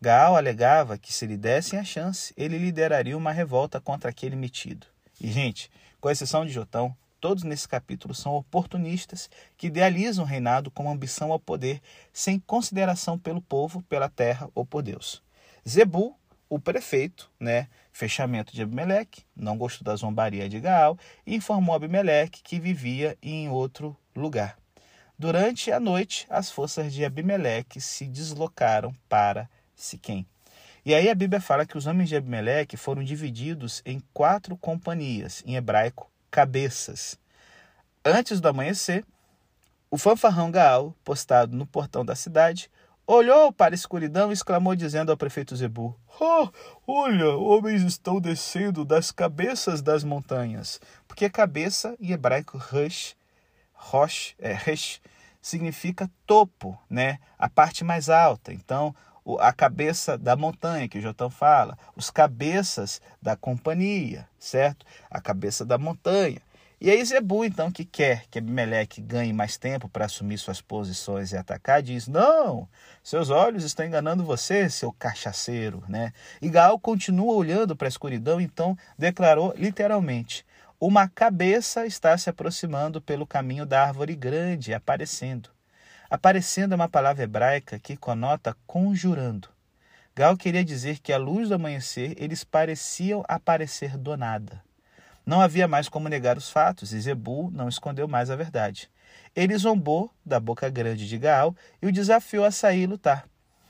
Gaal 0.00 0.36
alegava 0.36 0.96
que 0.96 1.12
se 1.12 1.26
lhe 1.26 1.36
dessem 1.36 1.78
a 1.78 1.84
chance, 1.84 2.32
ele 2.36 2.56
lideraria 2.56 3.16
uma 3.16 3.32
revolta 3.32 3.78
contra 3.78 4.08
aquele 4.08 4.36
metido. 4.36 4.86
E, 5.20 5.30
gente, 5.30 5.70
com 6.00 6.10
exceção 6.10 6.46
de 6.46 6.52
Jotão, 6.52 6.96
todos 7.26 7.42
nesse 7.42 7.66
capítulo 7.66 8.14
são 8.14 8.36
oportunistas 8.36 9.28
que 9.56 9.66
idealizam 9.66 10.24
o 10.24 10.28
reinado 10.28 10.70
com 10.70 10.88
ambição 10.88 11.32
ao 11.32 11.40
poder, 11.40 11.82
sem 12.12 12.38
consideração 12.38 13.18
pelo 13.18 13.42
povo, 13.42 13.82
pela 13.88 14.08
terra 14.08 14.48
ou 14.54 14.64
por 14.64 14.80
Deus. 14.80 15.20
Zebu, 15.68 16.16
o 16.48 16.60
prefeito, 16.60 17.28
né, 17.40 17.66
fechamento 17.92 18.54
de 18.54 18.62
Abimeleque, 18.62 19.24
não 19.34 19.58
gostou 19.58 19.84
da 19.84 19.96
zombaria 19.96 20.48
de 20.48 20.60
Gaal 20.60 20.96
e 21.26 21.34
informou 21.34 21.74
Abimeleque 21.74 22.44
que 22.44 22.60
vivia 22.60 23.18
em 23.20 23.48
outro 23.48 23.96
lugar. 24.14 24.56
Durante 25.18 25.72
a 25.72 25.80
noite, 25.80 26.28
as 26.30 26.48
forças 26.48 26.94
de 26.94 27.04
Abimeleque 27.04 27.80
se 27.80 28.06
deslocaram 28.06 28.94
para 29.08 29.50
Siquém. 29.74 30.24
E 30.84 30.94
aí 30.94 31.10
a 31.10 31.14
Bíblia 31.16 31.40
fala 31.40 31.66
que 31.66 31.76
os 31.76 31.88
homens 31.88 32.08
de 32.08 32.14
Abimeleque 32.14 32.76
foram 32.76 33.02
divididos 33.02 33.82
em 33.84 34.00
quatro 34.14 34.56
companhias, 34.56 35.42
em 35.44 35.56
hebraico, 35.56 36.08
cabeças. 36.30 37.18
Antes 38.04 38.40
do 38.40 38.48
amanhecer, 38.48 39.04
o 39.90 39.98
fanfarrão 39.98 40.50
Gaal, 40.50 40.94
postado 41.04 41.56
no 41.56 41.66
portão 41.66 42.04
da 42.04 42.14
cidade, 42.14 42.70
olhou 43.06 43.52
para 43.52 43.74
a 43.74 43.76
escuridão 43.76 44.30
e 44.30 44.34
exclamou 44.34 44.74
dizendo 44.74 45.10
ao 45.10 45.16
prefeito 45.16 45.54
Zebu: 45.54 45.98
oh, 46.20 46.48
olha, 46.86 47.30
homens 47.30 47.82
estão 47.82 48.20
descendo 48.20 48.84
das 48.84 49.10
cabeças 49.10 49.80
das 49.80 50.02
montanhas. 50.02 50.80
Porque 51.06 51.30
cabeça 51.30 51.96
em 52.00 52.12
hebraico 52.12 52.58
Rush, 52.58 53.16
Rosh, 53.72 54.34
é, 54.38 54.52
Resh, 54.52 55.00
significa 55.40 56.10
topo, 56.26 56.76
né? 56.90 57.18
A 57.38 57.48
parte 57.48 57.84
mais 57.84 58.08
alta. 58.10 58.52
Então, 58.52 58.94
a 59.40 59.52
cabeça 59.52 60.16
da 60.16 60.36
montanha, 60.36 60.88
que 60.88 60.98
o 60.98 61.02
Jotão 61.02 61.28
fala, 61.28 61.76
os 61.96 62.10
cabeças 62.10 63.00
da 63.20 63.34
companhia, 63.34 64.28
certo? 64.38 64.86
A 65.10 65.20
cabeça 65.20 65.64
da 65.64 65.76
montanha. 65.76 66.40
E 66.78 66.90
aí 66.90 67.02
Zebu, 67.02 67.42
então, 67.42 67.72
que 67.72 67.86
quer 67.86 68.24
que 68.30 68.38
Abimeleque 68.38 69.00
ganhe 69.00 69.32
mais 69.32 69.56
tempo 69.56 69.88
para 69.88 70.04
assumir 70.04 70.36
suas 70.36 70.60
posições 70.60 71.32
e 71.32 71.36
atacar, 71.36 71.82
diz, 71.82 72.06
não, 72.06 72.68
seus 73.02 73.30
olhos 73.30 73.64
estão 73.64 73.86
enganando 73.86 74.22
você, 74.22 74.68
seu 74.68 74.92
cachaceiro, 74.92 75.82
né? 75.88 76.12
E 76.40 76.50
Gaal 76.50 76.78
continua 76.78 77.32
olhando 77.32 77.74
para 77.74 77.88
a 77.88 77.88
escuridão, 77.88 78.38
então 78.38 78.76
declarou 78.98 79.54
literalmente, 79.56 80.44
uma 80.78 81.08
cabeça 81.08 81.86
está 81.86 82.16
se 82.18 82.28
aproximando 82.28 83.00
pelo 83.00 83.26
caminho 83.26 83.64
da 83.64 83.82
árvore 83.82 84.14
grande, 84.14 84.74
aparecendo. 84.74 85.55
Aparecendo 86.08 86.74
uma 86.74 86.88
palavra 86.88 87.24
hebraica 87.24 87.78
que 87.78 87.96
conota 87.96 88.56
conjurando. 88.66 89.48
Gal 90.14 90.36
queria 90.36 90.64
dizer 90.64 91.00
que 91.00 91.12
à 91.12 91.18
luz 91.18 91.48
do 91.48 91.56
amanhecer 91.56 92.14
eles 92.16 92.44
pareciam 92.44 93.24
aparecer 93.28 93.98
do 93.98 94.16
nada. 94.16 94.62
Não 95.26 95.40
havia 95.40 95.66
mais 95.66 95.88
como 95.88 96.08
negar 96.08 96.38
os 96.38 96.48
fatos 96.48 96.92
e 96.92 97.00
Zebu 97.00 97.50
não 97.50 97.68
escondeu 97.68 98.06
mais 98.06 98.30
a 98.30 98.36
verdade. 98.36 98.88
Ele 99.34 99.58
zombou 99.58 100.10
da 100.24 100.38
boca 100.38 100.70
grande 100.70 101.08
de 101.08 101.18
Gaal 101.18 101.54
e 101.82 101.86
o 101.86 101.92
desafiou 101.92 102.44
a 102.44 102.50
sair 102.50 102.82
e 102.82 102.86
lutar. 102.86 103.28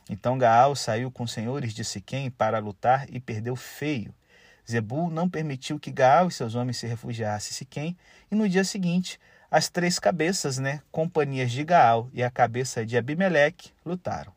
Então 0.09 0.39
Gaal 0.39 0.77
saiu 0.77 1.11
com 1.11 1.25
os 1.25 1.33
senhores 1.33 1.73
de 1.73 1.85
Siquém 1.85 2.31
para 2.31 2.59
lutar 2.59 3.07
e 3.09 3.19
perdeu 3.19 3.57
feio. 3.57 4.15
Zebu 4.71 5.11
não 5.11 5.29
permitiu 5.29 5.81
que 5.81 5.91
Gaal 5.91 6.29
e 6.29 6.33
seus 6.33 6.55
homens 6.55 6.77
se 6.77 6.87
refugiassem 6.87 7.51
em 7.51 7.55
Siquém 7.55 7.97
e 8.31 8.35
no 8.35 8.49
dia 8.49 8.63
seguinte 8.63 9.19
as 9.51 9.69
três 9.69 9.99
cabeças, 9.99 10.59
né, 10.59 10.83
companhias 10.91 11.51
de 11.51 11.65
Gaal 11.65 12.09
e 12.13 12.23
a 12.23 12.31
cabeça 12.31 12.85
de 12.85 12.97
Abimeleque, 12.97 13.73
lutaram. 13.85 14.33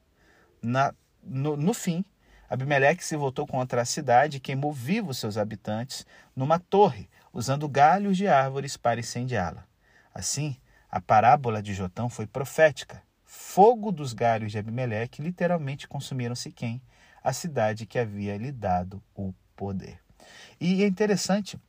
Na, 0.61 0.93
no, 1.23 1.57
no 1.57 1.73
fim, 1.73 2.03
Abimeleque 2.49 3.03
se 3.03 3.15
voltou 3.15 3.45
contra 3.45 3.81
a 3.81 3.85
cidade 3.85 4.37
e 4.37 4.39
queimou 4.39 4.73
vivos 4.73 5.17
seus 5.17 5.37
habitantes 5.37 6.05
numa 6.35 6.59
torre, 6.59 7.09
usando 7.31 7.69
galhos 7.69 8.17
de 8.17 8.27
árvores 8.27 8.75
para 8.75 8.99
incendiá-la. 8.99 9.65
Assim, 10.13 10.57
a 10.89 10.99
parábola 10.99 11.61
de 11.61 11.73
Jotão 11.73 12.09
foi 12.09 12.25
profética. 12.25 13.03
Fogo 13.23 13.91
dos 13.91 14.13
galhos 14.13 14.51
de 14.51 14.57
Abimeleque 14.57 15.21
literalmente 15.21 15.87
consumiram 15.87 16.35
Siquém, 16.35 16.81
a 17.23 17.31
cidade 17.31 17.85
que 17.85 17.99
havia 17.99 18.35
lhe 18.37 18.51
dado 18.51 19.01
o 19.13 19.33
poder. 19.55 19.99
E 20.59 20.83
é 20.83 20.87
interessante 20.87 21.59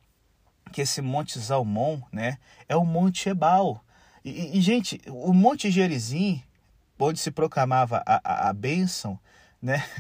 que 0.73 0.81
esse 0.81 1.03
Monte 1.03 1.39
Zalmon 1.39 2.01
né, 2.13 2.39
é 2.69 2.77
o 2.77 2.85
Monte 2.85 3.29
Ebal. 3.29 3.85
E, 4.25 4.59
e, 4.59 4.61
gente, 4.61 5.01
o 5.09 5.33
Monte 5.33 5.71
Gerizim, 5.71 6.43
onde 6.99 7.19
se 7.19 7.31
proclamava 7.31 8.03
a, 8.07 8.21
a, 8.23 8.49
a 8.51 8.53
bênção, 8.53 9.19
né? 9.63 9.85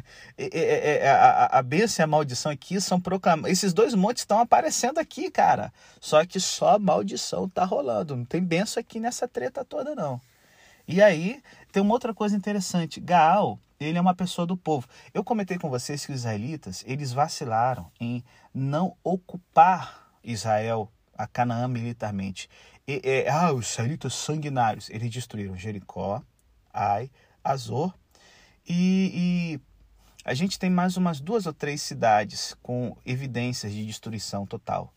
A, 1.03 1.57
a, 1.57 1.59
a 1.59 1.63
bênção 1.63 2.03
e 2.03 2.05
a 2.05 2.07
maldição 2.07 2.51
aqui 2.51 2.81
são 2.81 3.01
proclamados. 3.01 3.51
Esses 3.51 3.73
dois 3.73 3.95
montes 3.95 4.23
estão 4.23 4.39
aparecendo 4.39 4.99
aqui, 4.99 5.31
cara. 5.31 5.73
Só 6.01 6.25
que 6.25 6.41
só 6.41 6.79
maldição 6.79 7.49
tá 7.49 7.65
rolando. 7.65 8.17
Não 8.17 8.25
tem 8.25 8.43
benção 8.43 8.81
aqui 8.81 8.99
nessa 8.99 9.29
treta 9.29 9.65
toda, 9.65 9.95
não. 9.95 10.21
E 10.89 11.03
aí, 11.03 11.43
tem 11.73 11.83
uma 11.83 11.93
outra 11.93 12.15
coisa 12.15 12.37
interessante. 12.37 13.01
Gaal, 13.01 13.59
ele 13.79 13.99
é 13.99 14.01
uma 14.01 14.15
pessoa 14.15 14.47
do 14.47 14.57
povo. 14.57 14.87
Eu 15.13 15.23
comentei 15.25 15.59
com 15.59 15.69
vocês 15.69 16.05
que 16.05 16.13
os 16.13 16.21
israelitas, 16.21 16.85
eles 16.87 17.13
vacilaram 17.13 17.91
em 18.01 18.25
não 18.55 18.97
ocupar 19.03 20.00
Israel, 20.23 20.91
a 21.17 21.27
Canaã 21.27 21.69
militarmente. 21.69 22.49
E, 22.87 23.01
e, 23.05 23.29
ah, 23.29 23.53
os 23.53 23.71
israelitas 23.71 24.15
sanguinários. 24.15 24.91
Eles 24.91 25.11
destruíram 25.11 25.57
Jericó, 25.57 26.23
Ai, 26.73 27.11
Azor 27.43 27.95
e, 28.73 29.11
e 29.15 29.61
a 30.25 30.35
gente 30.35 30.59
tem 30.59 30.71
mais 30.71 30.97
umas 30.97 31.21
duas 31.21 31.47
ou 31.47 31.53
três 31.53 31.83
cidades 31.83 32.55
com 32.63 32.97
evidências 33.05 33.73
de 33.73 33.85
destruição 33.85 34.47
total. 34.47 34.95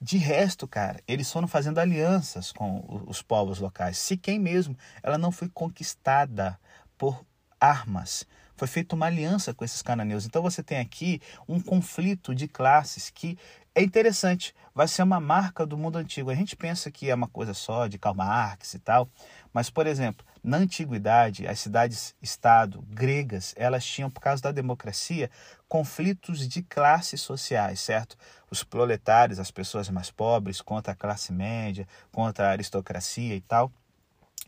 De 0.00 0.18
resto, 0.18 0.66
cara, 0.66 1.00
eles 1.06 1.30
foram 1.30 1.46
fazendo 1.46 1.78
alianças 1.78 2.50
com 2.50 2.84
os 3.06 3.22
povos 3.22 3.60
locais. 3.60 3.98
Siquém 3.98 4.38
mesmo, 4.38 4.76
ela 5.02 5.16
não 5.16 5.30
foi 5.30 5.48
conquistada 5.48 6.58
por 6.98 7.24
armas. 7.60 8.26
Foi 8.56 8.68
feita 8.68 8.94
uma 8.94 9.06
aliança 9.06 9.52
com 9.52 9.64
esses 9.64 9.82
cananeus. 9.82 10.26
Então 10.26 10.42
você 10.42 10.62
tem 10.62 10.78
aqui 10.78 11.20
um 11.48 11.60
conflito 11.60 12.34
de 12.34 12.46
classes 12.46 13.10
que 13.10 13.38
é 13.74 13.82
interessante, 13.82 14.54
vai 14.72 14.86
ser 14.86 15.02
uma 15.02 15.18
marca 15.18 15.66
do 15.66 15.76
mundo 15.76 15.96
antigo. 15.96 16.30
A 16.30 16.34
gente 16.34 16.54
pensa 16.54 16.92
que 16.92 17.10
é 17.10 17.14
uma 17.14 17.26
coisa 17.26 17.52
só 17.52 17.88
de 17.88 17.98
Karl 17.98 18.14
Marx 18.14 18.74
e 18.74 18.78
tal, 18.78 19.08
mas, 19.52 19.68
por 19.68 19.84
exemplo, 19.84 20.24
na 20.44 20.58
antiguidade, 20.58 21.44
as 21.46 21.58
cidades-estado 21.58 22.82
gregas, 22.88 23.52
elas 23.56 23.84
tinham, 23.84 24.08
por 24.08 24.20
causa 24.20 24.40
da 24.40 24.52
democracia, 24.52 25.28
conflitos 25.66 26.46
de 26.46 26.62
classes 26.62 27.20
sociais, 27.20 27.80
certo? 27.80 28.16
Os 28.48 28.62
proletários, 28.62 29.40
as 29.40 29.50
pessoas 29.50 29.88
mais 29.88 30.08
pobres, 30.08 30.60
contra 30.60 30.92
a 30.92 30.96
classe 30.96 31.32
média, 31.32 31.88
contra 32.12 32.48
a 32.48 32.50
aristocracia 32.50 33.34
e 33.34 33.40
tal. 33.40 33.72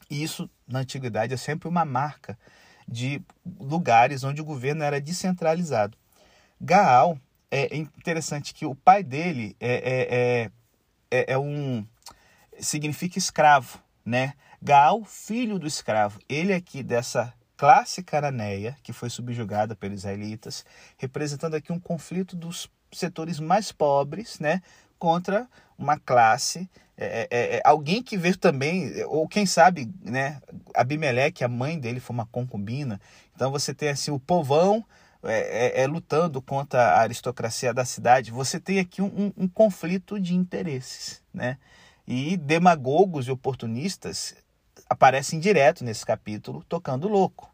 E 0.08 0.22
isso, 0.22 0.48
na 0.68 0.80
antiguidade, 0.80 1.34
é 1.34 1.36
sempre 1.36 1.68
uma 1.68 1.84
marca 1.84 2.38
de 2.86 3.22
lugares 3.58 4.24
onde 4.24 4.40
o 4.40 4.44
governo 4.44 4.82
era 4.82 5.00
descentralizado. 5.00 5.96
Gaal, 6.60 7.18
é 7.50 7.76
interessante 7.76 8.54
que 8.54 8.66
o 8.66 8.74
pai 8.74 9.02
dele 9.02 9.56
é, 9.60 10.50
é, 11.10 11.18
é, 11.18 11.32
é 11.32 11.38
um 11.38 11.86
significa 12.58 13.18
escravo, 13.18 13.78
né? 14.04 14.34
Gaal, 14.62 15.04
filho 15.04 15.58
do 15.58 15.66
escravo, 15.66 16.18
ele 16.28 16.52
aqui 16.52 16.82
dessa 16.82 17.32
classe 17.56 18.02
cananeia 18.02 18.76
que 18.82 18.92
foi 18.92 19.08
subjugada 19.10 19.74
pelos 19.74 20.00
israelitas, 20.00 20.64
representando 20.96 21.54
aqui 21.54 21.72
um 21.72 21.80
conflito 21.80 22.36
dos 22.36 22.70
setores 22.92 23.40
mais 23.40 23.72
pobres, 23.72 24.38
né, 24.38 24.62
contra 24.98 25.48
uma 25.76 25.98
classe, 25.98 26.68
é, 26.98 27.28
é, 27.30 27.56
é, 27.56 27.62
alguém 27.64 28.02
que 28.02 28.16
veio 28.16 28.36
também, 28.36 29.04
ou 29.04 29.28
quem 29.28 29.44
sabe, 29.44 29.92
né, 30.02 30.40
Abimeleque, 30.74 31.44
a 31.44 31.48
mãe 31.48 31.78
dele 31.78 32.00
foi 32.00 32.14
uma 32.14 32.26
concubina, 32.26 33.00
então 33.34 33.50
você 33.50 33.74
tem 33.74 33.90
assim 33.90 34.10
o 34.10 34.18
povão 34.18 34.84
é, 35.22 35.80
é, 35.80 35.82
é, 35.82 35.86
lutando 35.86 36.40
contra 36.40 36.80
a 36.80 37.00
aristocracia 37.00 37.74
da 37.74 37.84
cidade, 37.84 38.30
você 38.30 38.58
tem 38.58 38.78
aqui 38.78 39.02
um, 39.02 39.06
um, 39.06 39.44
um 39.44 39.48
conflito 39.48 40.18
de 40.18 40.34
interesses, 40.34 41.22
né? 41.34 41.58
E 42.06 42.36
demagogos 42.36 43.26
e 43.26 43.32
oportunistas 43.32 44.36
aparecem 44.88 45.40
direto 45.40 45.84
nesse 45.84 46.06
capítulo 46.06 46.64
tocando 46.68 47.08
louco. 47.08 47.52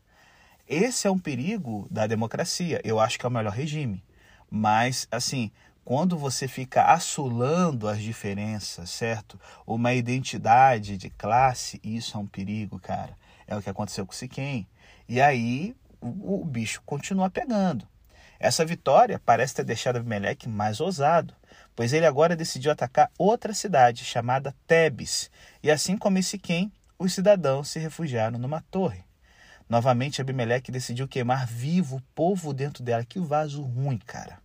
Esse 0.68 1.06
é 1.06 1.10
um 1.10 1.18
perigo 1.18 1.86
da 1.90 2.06
democracia. 2.06 2.80
Eu 2.84 3.00
acho 3.00 3.18
que 3.18 3.24
é 3.24 3.28
o 3.28 3.32
melhor 3.32 3.52
regime. 3.52 4.04
Mas, 4.50 5.08
assim, 5.10 5.50
quando 5.84 6.16
você 6.16 6.46
fica 6.46 6.84
assolando 6.84 7.88
as 7.88 8.00
diferenças, 8.00 8.90
certo? 8.90 9.38
Uma 9.66 9.92
identidade 9.94 10.96
de 10.96 11.10
classe, 11.10 11.80
isso 11.82 12.16
é 12.16 12.20
um 12.20 12.26
perigo, 12.26 12.78
cara. 12.78 13.16
É 13.46 13.56
o 13.56 13.62
que 13.62 13.70
aconteceu 13.70 14.06
com 14.06 14.12
Siquém. 14.12 14.66
E 15.08 15.20
aí 15.20 15.74
o, 16.00 16.42
o 16.42 16.44
bicho 16.44 16.82
continua 16.86 17.28
pegando. 17.30 17.86
Essa 18.38 18.64
vitória 18.64 19.20
parece 19.24 19.54
ter 19.54 19.64
deixado 19.64 19.96
Abimeleque 19.96 20.48
mais 20.48 20.80
ousado, 20.80 21.34
pois 21.76 21.92
ele 21.92 22.06
agora 22.06 22.34
decidiu 22.34 22.72
atacar 22.72 23.10
outra 23.16 23.54
cidade 23.54 24.04
chamada 24.04 24.54
Tebes, 24.66 25.30
e 25.62 25.70
assim 25.70 25.96
como 25.96 26.20
Siquém, 26.22 26.72
os 26.98 27.12
cidadãos 27.12 27.68
se 27.68 27.78
refugiaram 27.78 28.38
numa 28.38 28.60
torre. 28.70 29.04
Novamente, 29.68 30.20
Abimeleque 30.20 30.70
decidiu 30.70 31.08
queimar 31.08 31.46
vivo 31.46 31.96
o 31.96 32.02
povo 32.14 32.52
dentro 32.52 32.82
dela. 32.82 33.04
Que 33.04 33.18
vaso 33.18 33.62
ruim, 33.62 33.98
cara. 33.98 34.41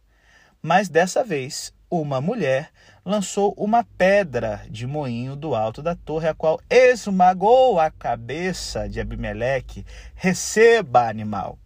Mas 0.67 0.89
dessa 0.89 1.23
vez, 1.23 1.73
uma 1.89 2.19
mulher 2.19 2.71
lançou 3.05 3.53
uma 3.55 3.85
pedra 3.97 4.65
de 4.69 4.85
moinho 4.85 5.33
do 5.33 5.55
alto 5.55 5.81
da 5.81 5.95
torre, 5.95 6.27
a 6.27 6.33
qual 6.33 6.59
esmagou 6.69 7.79
a 7.79 7.89
cabeça 7.89 8.89
de 8.89 8.99
Abimeleque. 8.99 9.85
Receba, 10.13 11.07
animal! 11.07 11.57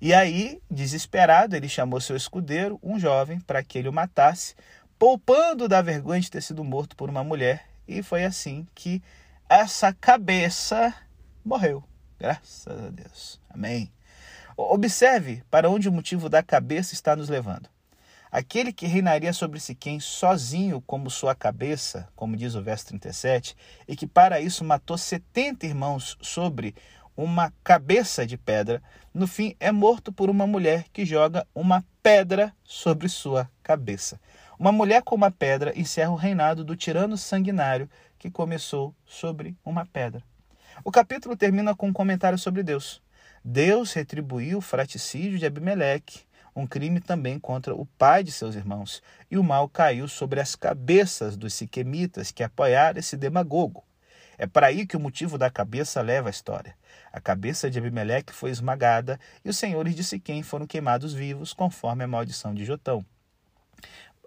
E 0.00 0.14
aí, 0.14 0.62
desesperado, 0.70 1.56
ele 1.56 1.68
chamou 1.68 2.00
seu 2.00 2.14
escudeiro, 2.14 2.78
um 2.84 3.00
jovem, 3.00 3.40
para 3.40 3.64
que 3.64 3.76
ele 3.76 3.88
o 3.88 3.92
matasse, 3.92 4.54
poupando 4.96 5.66
da 5.66 5.82
vergonha 5.82 6.20
de 6.20 6.30
ter 6.30 6.40
sido 6.40 6.62
morto 6.62 6.94
por 6.94 7.10
uma 7.10 7.24
mulher. 7.24 7.64
E 7.88 8.00
foi 8.00 8.24
assim 8.24 8.64
que 8.76 9.02
essa 9.48 9.92
cabeça 9.92 10.94
morreu. 11.44 11.82
Graças 12.16 12.68
a 12.68 12.90
Deus. 12.90 13.40
Amém. 13.50 13.90
Observe 14.56 15.42
para 15.50 15.68
onde 15.68 15.88
o 15.88 15.92
motivo 15.92 16.28
da 16.28 16.44
cabeça 16.44 16.94
está 16.94 17.16
nos 17.16 17.28
levando. 17.28 17.68
Aquele 18.30 18.72
que 18.72 18.86
reinaria 18.86 19.32
sobre 19.32 19.58
Siquém 19.58 19.98
sozinho 19.98 20.80
como 20.80 21.10
sua 21.10 21.34
cabeça, 21.34 22.08
como 22.14 22.36
diz 22.36 22.54
o 22.54 22.62
verso 22.62 22.86
37, 22.86 23.56
e 23.88 23.96
que 23.96 24.06
para 24.06 24.40
isso 24.40 24.64
matou 24.64 24.96
setenta 24.96 25.66
irmãos 25.66 26.16
sobre 26.20 26.76
uma 27.16 27.52
cabeça 27.64 28.24
de 28.24 28.38
pedra, 28.38 28.80
no 29.12 29.26
fim 29.26 29.56
é 29.58 29.72
morto 29.72 30.12
por 30.12 30.30
uma 30.30 30.46
mulher 30.46 30.84
que 30.92 31.04
joga 31.04 31.44
uma 31.52 31.84
pedra 32.02 32.54
sobre 32.62 33.08
sua 33.08 33.50
cabeça. 33.64 34.20
Uma 34.56 34.70
mulher 34.70 35.02
com 35.02 35.16
uma 35.16 35.30
pedra 35.30 35.76
encerra 35.76 36.12
o 36.12 36.16
reinado 36.16 36.64
do 36.64 36.76
tirano 36.76 37.18
sanguinário 37.18 37.90
que 38.16 38.30
começou 38.30 38.94
sobre 39.04 39.56
uma 39.64 39.84
pedra. 39.84 40.22
O 40.84 40.92
capítulo 40.92 41.36
termina 41.36 41.74
com 41.74 41.88
um 41.88 41.92
comentário 41.92 42.38
sobre 42.38 42.62
Deus. 42.62 43.02
Deus 43.44 43.92
retribuiu 43.92 44.58
o 44.58 44.62
fraticídio 44.62 45.38
de 45.38 45.46
Abimeleque 45.46 46.20
um 46.54 46.66
crime 46.66 47.00
também 47.00 47.38
contra 47.38 47.74
o 47.74 47.86
pai 47.98 48.24
de 48.24 48.32
seus 48.32 48.54
irmãos, 48.54 49.02
e 49.30 49.38
o 49.38 49.44
mal 49.44 49.68
caiu 49.68 50.08
sobre 50.08 50.40
as 50.40 50.54
cabeças 50.54 51.36
dos 51.36 51.54
siquemitas 51.54 52.30
que 52.30 52.42
apoiaram 52.42 52.98
esse 52.98 53.16
demagogo. 53.16 53.84
É 54.38 54.46
para 54.46 54.68
aí 54.68 54.86
que 54.86 54.96
o 54.96 55.00
motivo 55.00 55.36
da 55.36 55.50
cabeça 55.50 56.00
leva 56.00 56.28
a 56.28 56.30
história. 56.30 56.74
A 57.12 57.20
cabeça 57.20 57.70
de 57.70 57.78
Abimeleque 57.78 58.32
foi 58.32 58.50
esmagada 58.50 59.20
e 59.44 59.50
os 59.50 59.58
senhores 59.58 59.94
de 59.94 60.02
Siquém 60.02 60.42
foram 60.42 60.66
queimados 60.66 61.12
vivos, 61.12 61.52
conforme 61.52 62.04
a 62.04 62.08
maldição 62.08 62.54
de 62.54 62.64
Jotão. 62.64 63.04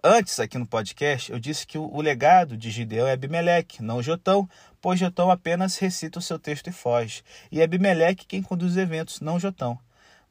Antes, 0.06 0.38
aqui 0.38 0.58
no 0.58 0.66
podcast, 0.66 1.32
eu 1.32 1.40
disse 1.40 1.66
que 1.66 1.78
o 1.78 2.00
legado 2.00 2.58
de 2.58 2.70
Gideão 2.70 3.08
é 3.08 3.12
Abimeleque, 3.12 3.82
não 3.82 4.02
Jotão, 4.02 4.46
pois 4.78 5.00
Jotão 5.00 5.30
apenas 5.30 5.78
recita 5.78 6.18
o 6.18 6.22
seu 6.22 6.38
texto 6.38 6.68
e 6.68 6.72
foge. 6.72 7.22
E 7.50 7.60
é 7.60 7.64
Abimeleque 7.64 8.26
quem 8.26 8.42
conduz 8.42 8.72
os 8.72 8.76
eventos, 8.76 9.20
não 9.20 9.40
Jotão. 9.40 9.78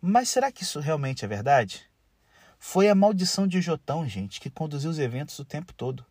Mas 0.05 0.27
será 0.27 0.51
que 0.51 0.63
isso 0.63 0.81
realmente 0.81 1.23
é 1.23 1.27
verdade? 1.29 1.89
Foi 2.59 2.89
a 2.89 2.95
maldição 2.95 3.47
de 3.47 3.61
Jotão, 3.61 4.05
gente, 4.05 4.41
que 4.41 4.49
conduziu 4.49 4.91
os 4.91 4.99
eventos 4.99 5.39
o 5.39 5.45
tempo 5.45 5.73
todo. 5.73 6.05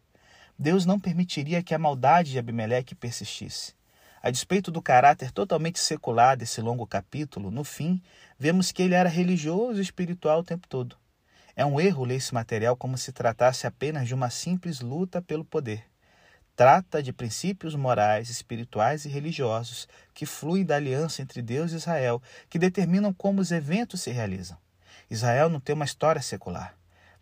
Deus 0.59 0.87
não 0.87 0.99
permitiria 0.99 1.63
que 1.63 1.75
a 1.75 1.79
maldade 1.79 2.31
de 2.31 2.39
Abimeleque 2.39 2.95
persistisse. 2.95 3.75
A 4.23 4.31
despeito 4.31 4.71
do 4.71 4.81
caráter 4.81 5.31
totalmente 5.31 5.79
secular 5.79 6.39
desse 6.39 6.63
longo 6.63 6.87
capítulo, 6.87 7.51
no 7.51 7.65
fim, 7.65 8.01
vemos 8.39 8.73
que 8.73 8.83
ele 8.83 8.95
era 8.95 9.11
religioso 9.11 9.79
e 9.79 9.83
espiritual 9.83 10.41
o 10.41 10.45
tempo 10.45 10.67
todo. 10.67 10.97
É 11.55 11.63
um 11.63 11.79
erro 11.79 12.07
ler 12.07 12.15
esse 12.15 12.33
material 12.33 12.75
como 12.75 12.97
se 12.97 13.13
tratasse 13.13 13.67
apenas 13.67 14.09
de 14.09 14.15
uma 14.15 14.31
simples 14.31 14.81
luta 14.81 15.21
pelo 15.21 15.45
poder. 15.45 15.85
Trata 16.55 17.03
de 17.03 17.13
princípios 17.13 17.75
morais, 17.75 18.29
espirituais 18.29 19.05
e 19.05 19.09
religiosos 19.09 19.89
que 20.13 20.27
fluem 20.27 20.65
da 20.65 20.77
aliança 20.77 21.23
entre 21.23 21.41
Deus 21.41 21.73
e 21.73 21.77
Israel, 21.77 22.23
que 22.51 22.59
determinam 22.59 23.13
como 23.13 23.41
os 23.41 23.51
eventos 23.51 24.03
se 24.03 24.11
realizam. 24.11 24.59
Israel 25.11 25.49
não 25.49 25.61
tem 25.61 25.75
uma 25.75 25.85
história 25.85 26.21
secular. 26.21 26.75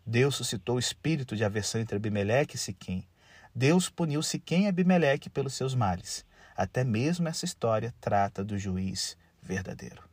Deus 0.05 0.35
suscitou 0.35 0.75
o 0.75 0.79
espírito 0.79 1.35
de 1.35 1.45
aversão 1.45 1.79
entre 1.79 1.95
Abimeleque 1.95 2.55
e 2.55 2.59
Siquém. 2.59 3.07
Deus 3.55 3.89
puniu 3.89 4.21
Siquém 4.21 4.65
e 4.65 4.67
Abimeleque 4.67 5.29
pelos 5.29 5.53
seus 5.53 5.73
males. 5.75 6.25
Até 6.55 6.83
mesmo 6.83 7.27
essa 7.27 7.45
história 7.45 7.93
trata 8.01 8.43
do 8.43 8.57
juiz 8.57 9.17
verdadeiro. 9.41 10.03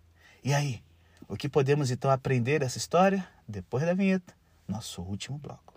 E 0.45 0.55
aí, 0.55 0.83
o 1.29 1.37
que 1.37 1.49
podemos 1.49 1.91
então 1.91 2.11
aprender 2.11 2.61
dessa 2.61 2.79
história? 2.79 3.27
Depois 3.47 3.85
da 3.85 3.95
vinheta, 3.95 4.33
nosso 4.67 5.03
último 5.03 5.39
bloco. 5.39 5.75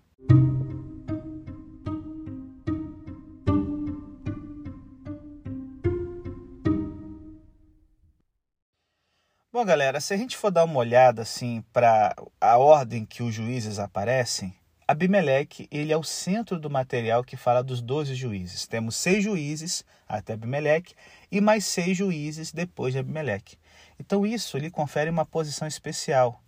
Bom, 9.61 9.65
galera, 9.65 10.01
se 10.01 10.11
a 10.11 10.17
gente 10.17 10.35
for 10.35 10.49
dar 10.49 10.63
uma 10.63 10.79
olhada 10.79 11.21
assim 11.21 11.63
para 11.71 12.15
a 12.41 12.57
ordem 12.57 13.05
que 13.05 13.21
os 13.21 13.31
juízes 13.31 13.77
aparecem, 13.77 14.55
Abimeleque 14.87 15.67
ele 15.69 15.93
é 15.93 15.97
o 15.97 16.01
centro 16.01 16.59
do 16.59 16.67
material 16.67 17.23
que 17.23 17.37
fala 17.37 17.61
dos 17.61 17.79
12 17.79 18.15
juízes. 18.15 18.65
Temos 18.65 18.95
seis 18.95 19.23
juízes 19.23 19.85
até 20.09 20.33
Abimeleque 20.33 20.95
e 21.31 21.39
mais 21.39 21.63
seis 21.63 21.95
juízes 21.95 22.51
depois 22.51 22.91
de 22.91 22.97
Abimeleque. 23.01 23.55
Então 23.99 24.25
isso 24.25 24.57
lhe 24.57 24.71
confere 24.71 25.11
uma 25.11 25.27
posição 25.27 25.67
especial. 25.67 26.41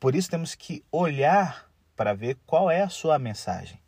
Por 0.00 0.16
isso 0.16 0.28
temos 0.28 0.56
que 0.56 0.82
olhar 0.90 1.70
para 1.94 2.14
ver 2.14 2.36
qual 2.48 2.68
é 2.68 2.82
a 2.82 2.88
sua 2.88 3.16
mensagem. 3.16 3.78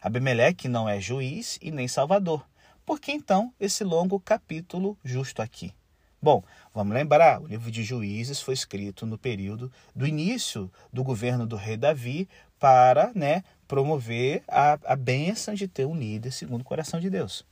Abimeleque 0.00 0.68
não 0.68 0.88
é 0.88 0.98
juiz 0.98 1.58
e 1.60 1.70
nem 1.70 1.86
salvador. 1.86 2.48
Por 2.86 2.98
que 2.98 3.12
então 3.12 3.52
esse 3.60 3.84
longo 3.84 4.18
capítulo 4.18 4.96
justo 5.04 5.42
aqui? 5.42 5.74
Bom, 6.20 6.42
vamos 6.74 6.94
lembrar, 6.94 7.42
o 7.42 7.46
livro 7.46 7.70
de 7.70 7.84
Juízes 7.84 8.40
foi 8.40 8.54
escrito 8.54 9.04
no 9.04 9.18
período 9.18 9.70
do 9.94 10.06
início 10.06 10.72
do 10.90 11.04
governo 11.04 11.46
do 11.46 11.56
rei 11.56 11.76
Davi 11.76 12.26
para 12.58 13.12
né, 13.14 13.44
promover 13.68 14.42
a, 14.48 14.78
a 14.84 14.96
bênção 14.96 15.54
de 15.54 15.68
ter 15.68 15.84
um 15.84 15.94
líder 15.94 16.32
segundo 16.32 16.62
o 16.62 16.64
coração 16.64 16.98
de 16.98 17.10
Deus. 17.10 17.44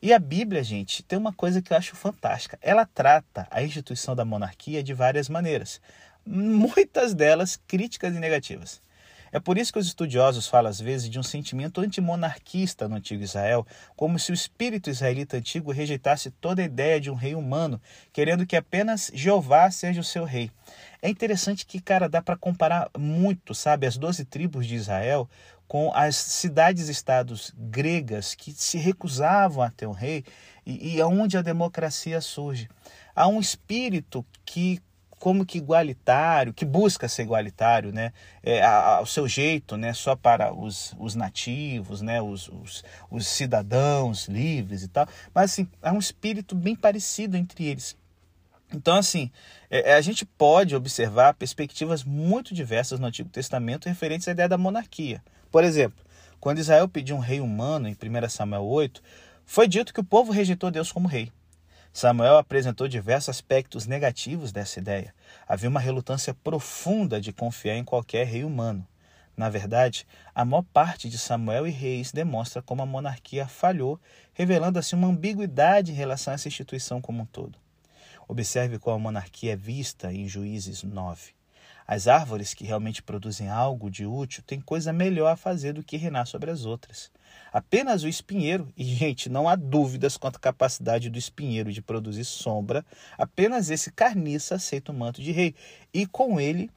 E 0.00 0.12
a 0.12 0.18
Bíblia, 0.18 0.62
gente, 0.62 1.02
tem 1.02 1.18
uma 1.18 1.32
coisa 1.32 1.60
que 1.60 1.72
eu 1.72 1.76
acho 1.76 1.96
fantástica. 1.96 2.58
Ela 2.62 2.86
trata 2.86 3.48
a 3.50 3.62
instituição 3.62 4.14
da 4.14 4.24
monarquia 4.24 4.82
de 4.82 4.94
várias 4.94 5.28
maneiras, 5.28 5.80
muitas 6.24 7.14
delas 7.14 7.56
críticas 7.66 8.14
e 8.14 8.20
negativas. 8.20 8.80
É 9.34 9.40
por 9.40 9.58
isso 9.58 9.72
que 9.72 9.80
os 9.80 9.88
estudiosos 9.88 10.46
falam 10.46 10.70
às 10.70 10.78
vezes 10.78 11.10
de 11.10 11.18
um 11.18 11.22
sentimento 11.24 11.80
antimonarquista 11.80 12.86
no 12.86 12.94
antigo 12.94 13.20
Israel, 13.20 13.66
como 13.96 14.16
se 14.16 14.30
o 14.30 14.32
espírito 14.32 14.88
israelita 14.88 15.36
antigo 15.36 15.72
rejeitasse 15.72 16.30
toda 16.30 16.62
a 16.62 16.64
ideia 16.64 17.00
de 17.00 17.10
um 17.10 17.16
rei 17.16 17.34
humano, 17.34 17.82
querendo 18.12 18.46
que 18.46 18.54
apenas 18.54 19.10
Jeová 19.12 19.68
seja 19.72 20.00
o 20.00 20.04
seu 20.04 20.22
rei. 20.22 20.52
É 21.02 21.08
interessante 21.08 21.66
que, 21.66 21.80
cara, 21.80 22.08
dá 22.08 22.22
para 22.22 22.36
comparar 22.36 22.88
muito, 22.96 23.56
sabe, 23.56 23.88
as 23.88 23.96
doze 23.96 24.24
tribos 24.24 24.68
de 24.68 24.76
Israel 24.76 25.28
com 25.66 25.92
as 25.92 26.14
cidades-estados 26.14 27.52
gregas 27.56 28.36
que 28.36 28.52
se 28.52 28.78
recusavam 28.78 29.64
a 29.64 29.70
ter 29.70 29.88
um 29.88 29.92
rei 29.92 30.24
e, 30.64 30.94
e 30.94 31.00
aonde 31.00 31.36
a 31.36 31.42
democracia 31.42 32.20
surge. 32.20 32.68
Há 33.16 33.26
um 33.26 33.40
espírito 33.40 34.24
que 34.44 34.80
como 35.18 35.46
que 35.46 35.58
igualitário, 35.58 36.52
que 36.52 36.64
busca 36.64 37.08
ser 37.08 37.22
igualitário, 37.22 37.92
né? 37.92 38.12
É, 38.42 38.62
ao 38.62 39.06
seu 39.06 39.26
jeito, 39.26 39.76
né? 39.76 39.92
Só 39.92 40.14
para 40.14 40.52
os, 40.52 40.94
os 40.98 41.14
nativos, 41.14 42.00
né? 42.00 42.20
Os, 42.20 42.48
os, 42.48 42.84
os 43.10 43.26
cidadãos 43.26 44.26
livres 44.28 44.82
e 44.82 44.88
tal. 44.88 45.06
Mas, 45.34 45.52
assim, 45.52 45.68
há 45.82 45.92
um 45.92 45.98
espírito 45.98 46.54
bem 46.54 46.76
parecido 46.76 47.36
entre 47.36 47.64
eles. 47.64 47.96
Então, 48.72 48.96
assim, 48.96 49.30
é, 49.70 49.92
é, 49.92 49.94
a 49.94 50.00
gente 50.00 50.24
pode 50.24 50.74
observar 50.74 51.34
perspectivas 51.34 52.02
muito 52.02 52.54
diversas 52.54 52.98
no 52.98 53.06
Antigo 53.06 53.28
Testamento 53.28 53.88
referentes 53.88 54.26
à 54.26 54.32
ideia 54.32 54.48
da 54.48 54.58
monarquia. 54.58 55.22
Por 55.50 55.62
exemplo, 55.62 56.04
quando 56.40 56.58
Israel 56.58 56.88
pediu 56.88 57.16
um 57.16 57.20
rei 57.20 57.40
humano, 57.40 57.88
em 57.88 57.92
1 57.92 58.28
Samuel 58.28 58.64
8, 58.64 59.02
foi 59.46 59.68
dito 59.68 59.94
que 59.94 60.00
o 60.00 60.04
povo 60.04 60.32
rejeitou 60.32 60.70
Deus 60.70 60.90
como 60.90 61.08
rei. 61.08 61.30
Samuel 61.96 62.38
apresentou 62.38 62.88
diversos 62.88 63.28
aspectos 63.28 63.86
negativos 63.86 64.50
dessa 64.50 64.80
ideia. 64.80 65.14
Havia 65.46 65.68
uma 65.68 65.78
relutância 65.78 66.34
profunda 66.34 67.20
de 67.20 67.32
confiar 67.32 67.76
em 67.76 67.84
qualquer 67.84 68.26
rei 68.26 68.42
humano. 68.42 68.84
Na 69.36 69.48
verdade, 69.48 70.04
a 70.34 70.44
maior 70.44 70.64
parte 70.72 71.08
de 71.08 71.16
Samuel 71.16 71.68
e 71.68 71.70
Reis 71.70 72.10
demonstra 72.10 72.60
como 72.60 72.82
a 72.82 72.86
monarquia 72.86 73.46
falhou, 73.46 74.00
revelando 74.32 74.76
assim 74.76 74.96
uma 74.96 75.06
ambiguidade 75.06 75.92
em 75.92 75.94
relação 75.94 76.32
a 76.32 76.34
essa 76.34 76.48
instituição 76.48 77.00
como 77.00 77.22
um 77.22 77.26
todo. 77.26 77.56
Observe 78.26 78.80
como 78.80 78.96
a 78.96 78.98
monarquia 78.98 79.52
é 79.52 79.56
vista 79.56 80.12
em 80.12 80.26
Juízes 80.26 80.82
9. 80.82 81.32
As 81.86 82.08
árvores 82.08 82.54
que 82.54 82.64
realmente 82.64 83.02
produzem 83.02 83.48
algo 83.48 83.90
de 83.90 84.06
útil 84.06 84.42
têm 84.46 84.60
coisa 84.60 84.92
melhor 84.92 85.30
a 85.30 85.36
fazer 85.36 85.74
do 85.74 85.82
que 85.82 85.98
reinar 85.98 86.26
sobre 86.26 86.50
as 86.50 86.64
outras. 86.64 87.10
Apenas 87.52 88.02
o 88.02 88.08
espinheiro, 88.08 88.72
e 88.76 88.84
gente, 88.84 89.28
não 89.28 89.48
há 89.48 89.54
dúvidas 89.54 90.16
quanto 90.16 90.36
à 90.36 90.40
capacidade 90.40 91.10
do 91.10 91.18
espinheiro 91.18 91.72
de 91.72 91.82
produzir 91.82 92.24
sombra, 92.24 92.84
apenas 93.18 93.70
esse 93.70 93.92
carniça 93.92 94.54
aceita 94.54 94.92
o 94.92 94.94
manto 94.94 95.20
de 95.20 95.30
rei. 95.30 95.54
E 95.92 96.06
com 96.06 96.40
ele 96.40 96.70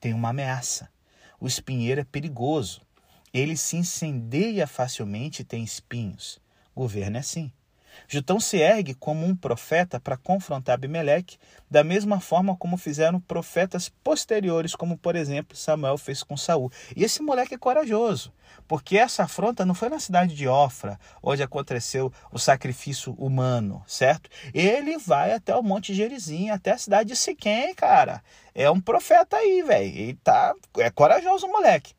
tem 0.00 0.14
uma 0.14 0.30
ameaça. 0.30 0.88
O 1.38 1.46
espinheiro 1.46 2.00
é 2.00 2.04
perigoso. 2.04 2.80
Ele 3.32 3.56
se 3.56 3.76
incendeia 3.76 4.66
facilmente 4.66 5.42
e 5.42 5.44
tem 5.44 5.62
espinhos. 5.62 6.40
O 6.74 6.80
governo 6.80 7.16
é 7.16 7.20
assim. 7.20 7.52
Jutão 8.08 8.38
se 8.38 8.58
ergue 8.58 8.94
como 8.94 9.26
um 9.26 9.34
profeta 9.34 9.98
para 9.98 10.16
confrontar 10.16 10.74
Abimeleque, 10.74 11.38
da 11.70 11.82
mesma 11.82 12.20
forma 12.20 12.56
como 12.56 12.76
fizeram 12.76 13.20
profetas 13.20 13.88
posteriores, 13.88 14.74
como 14.74 14.96
por 14.96 15.16
exemplo 15.16 15.56
Samuel 15.56 15.98
fez 15.98 16.22
com 16.22 16.36
Saul. 16.36 16.70
E 16.96 17.04
esse 17.04 17.22
moleque 17.22 17.54
é 17.54 17.58
corajoso, 17.58 18.32
porque 18.68 18.96
essa 18.96 19.24
afronta 19.24 19.64
não 19.64 19.74
foi 19.74 19.88
na 19.88 19.98
cidade 19.98 20.34
de 20.34 20.46
Ofra, 20.46 20.98
onde 21.22 21.42
aconteceu 21.42 22.12
o 22.32 22.38
sacrifício 22.38 23.12
humano, 23.18 23.82
certo? 23.86 24.30
Ele 24.52 24.98
vai 24.98 25.32
até 25.32 25.54
o 25.54 25.62
Monte 25.62 25.94
Gerizim, 25.94 26.50
até 26.50 26.72
a 26.72 26.78
cidade 26.78 27.10
de 27.10 27.16
Siquém, 27.16 27.74
cara. 27.74 28.22
É 28.54 28.70
um 28.70 28.80
profeta 28.80 29.36
aí, 29.36 29.62
velho. 29.62 29.96
Ele 29.96 30.18
tá 30.22 30.54
é 30.78 30.90
corajoso 30.90 31.46
o 31.46 31.52
moleque. 31.52 31.92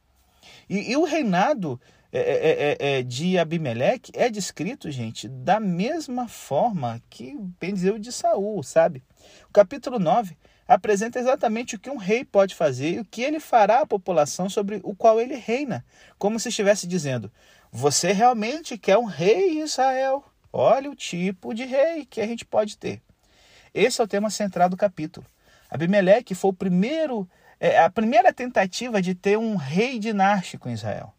E, 0.70 0.92
e 0.92 0.98
o 0.98 1.04
reinado 1.04 1.80
é 2.16 2.20
é, 2.20 2.22
é, 2.22 2.78
é, 2.80 3.00
é, 3.00 3.04
de 3.04 3.38
Abimeleque 3.38 4.10
é 4.16 4.30
descrito, 4.30 4.90
gente, 4.90 5.28
da 5.28 5.60
mesma 5.60 6.30
forma 6.30 7.02
que 7.10 7.36
Benzeu 7.60 8.00
de 8.00 8.10
Saul, 8.10 8.64
sabe? 8.64 9.04
O 9.50 9.52
capítulo 9.52 10.00
9 10.00 10.38
apresenta 10.66 11.20
exatamente 11.20 11.76
o 11.76 11.80
que 11.80 11.90
um 11.90 11.98
rei 11.98 12.24
pode 12.24 12.56
fazer 12.56 12.92
e 12.94 13.00
o 13.02 13.06
que 13.06 13.22
ele 13.22 13.42
fará 13.42 13.82
à 13.82 13.86
população 13.86 14.48
sobre 14.50 14.80
o 14.82 14.96
qual 14.96 15.20
ele 15.20 15.36
reina, 15.36 15.86
como 16.18 16.40
se 16.40 16.48
estivesse 16.48 16.88
dizendo: 16.88 17.30
Você 17.70 18.14
realmente 18.14 18.78
quer 18.78 18.98
um 18.98 19.04
rei 19.04 19.62
Israel? 19.62 20.24
Olha 20.54 20.90
o 20.90 20.96
tipo 20.96 21.54
de 21.54 21.66
rei 21.66 22.06
que 22.06 22.22
a 22.22 22.28
gente 22.28 22.46
pode 22.46 22.78
ter. 22.78 23.02
Esse 23.74 24.00
é 24.00 24.04
o 24.06 24.08
tema 24.08 24.30
central 24.30 24.70
do 24.70 24.78
capítulo. 24.78 25.28
Abimeleque 25.70 26.34
foi 26.34 26.52
o 26.52 26.54
primeiro, 26.54 27.30
é, 27.60 27.78
a 27.78 27.90
primeira 27.90 28.32
tentativa 28.32 29.02
de 29.02 29.14
ter 29.14 29.38
um 29.38 29.58
rei 29.58 30.00
dinástico 30.00 30.70
em 30.70 30.74
Israel. 30.74 31.15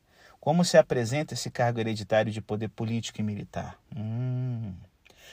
Como 0.46 0.64
se 0.64 0.78
apresenta 0.78 1.34
esse 1.34 1.50
cargo 1.50 1.80
hereditário 1.80 2.30
de 2.30 2.40
poder 2.40 2.68
político 2.68 3.20
e 3.20 3.24
militar? 3.24 3.76
Hum. 3.96 4.74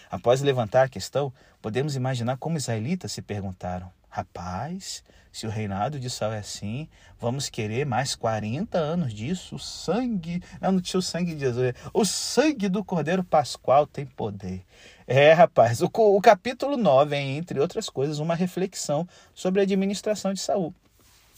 Após 0.09 0.41
levantar 0.41 0.85
a 0.85 0.89
questão, 0.89 1.31
podemos 1.61 1.95
imaginar 1.95 2.35
como 2.37 2.57
israelitas 2.57 3.11
se 3.11 3.21
perguntaram: 3.21 3.91
rapaz, 4.09 5.03
se 5.31 5.45
o 5.45 5.51
reinado 5.51 5.99
de 5.99 6.09
Saul 6.09 6.33
é 6.33 6.39
assim, 6.39 6.89
vamos 7.19 7.47
querer 7.47 7.85
mais 7.85 8.15
40 8.15 8.75
anos 8.75 9.13
disso? 9.13 9.57
O 9.57 9.59
sangue, 9.59 10.41
não, 10.59 10.71
não 10.71 10.81
tinha 10.81 10.97
o 10.97 11.03
sangue 11.03 11.35
de 11.35 11.41
Jesus, 11.41 11.75
o 11.93 12.03
sangue 12.03 12.67
do 12.67 12.83
Cordeiro 12.83 13.23
Pascual 13.23 13.85
tem 13.85 14.07
poder. 14.07 14.65
É, 15.05 15.31
rapaz, 15.31 15.83
o, 15.83 15.91
o 15.93 16.21
capítulo 16.21 16.75
9 16.75 17.15
é, 17.15 17.21
entre 17.21 17.59
outras 17.59 17.87
coisas, 17.87 18.17
uma 18.17 18.33
reflexão 18.33 19.07
sobre 19.31 19.59
a 19.59 19.63
administração 19.63 20.33
de 20.33 20.39
Saul. 20.39 20.73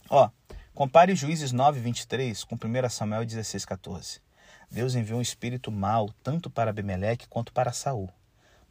Ó, 0.09 0.29
Compare 0.75 1.15
Juízes 1.15 1.53
9, 1.53 1.79
23 1.79 2.43
com 2.43 2.55
1 2.55 2.89
Samuel 2.89 3.23
16, 3.23 3.63
14. 3.63 4.19
Deus 4.69 4.93
enviou 4.93 5.19
um 5.19 5.21
espírito 5.21 5.71
mau 5.71 6.09
tanto 6.21 6.49
para 6.49 6.69
Abimeleque 6.69 7.29
quanto 7.29 7.53
para 7.53 7.71
Saul. 7.71 8.09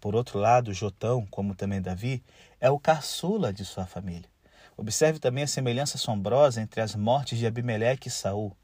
Por 0.03 0.15
outro 0.15 0.39
lado, 0.39 0.75
Jotão, 0.75 1.27
como 1.31 1.55
também 1.55 1.81
Davi, 1.81 2.23
é 2.61 2.71
o 2.71 2.79
caçula 2.79 3.55
de 3.55 3.65
sua 3.65 3.87
família. 3.87 4.29
Observe 4.77 5.19
também 5.19 5.45
a 5.45 5.47
semelhança 5.47 5.97
assombrosa 5.97 6.61
entre 6.61 6.83
as 6.83 6.95
mortes 6.95 7.39
de 7.39 7.47
Abimeleque 7.47 8.09
e 8.09 8.11
Saul. 8.11 8.55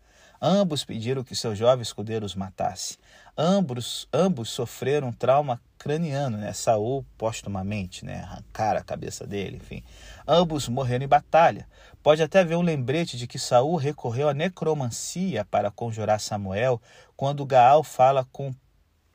Ambos 0.43 0.85
pediram 0.85 1.25
que 1.25 1.35
seu 1.35 1.55
jovem 1.55 1.83
escudeiro 1.83 2.27
os 2.27 2.35
matasse. 2.35 2.99
Ambos, 3.37 4.07
ambos 4.13 4.51
sofreram 4.51 5.09
um 5.09 5.13
trauma 5.13 5.61
craniano, 5.79 6.37
né? 6.37 6.53
Saul 6.53 7.05
postumamente, 7.17 8.05
né? 8.05 8.21
Arrancar 8.21 8.77
a 8.77 8.83
cabeça 8.83 9.27
dele, 9.27 9.57
enfim. 9.57 9.83
Ambos 10.27 10.69
morreram 10.69 11.05
em 11.05 11.09
batalha. 11.09 11.67
Pode 12.03 12.23
até 12.23 12.41
haver 12.41 12.57
um 12.57 12.63
lembrete 12.63 13.19
de 13.19 13.27
que 13.27 13.39
Saul 13.39 13.77
recorreu 13.77 14.29
à 14.31 14.35
necromancia 14.35 15.45
para 15.45 15.71
conjurar 15.71 16.19
Samuel, 16.19 16.81
quando 17.15 17.45
Gaal 17.45 17.85
fala 17.85 18.27
com 18.33 18.55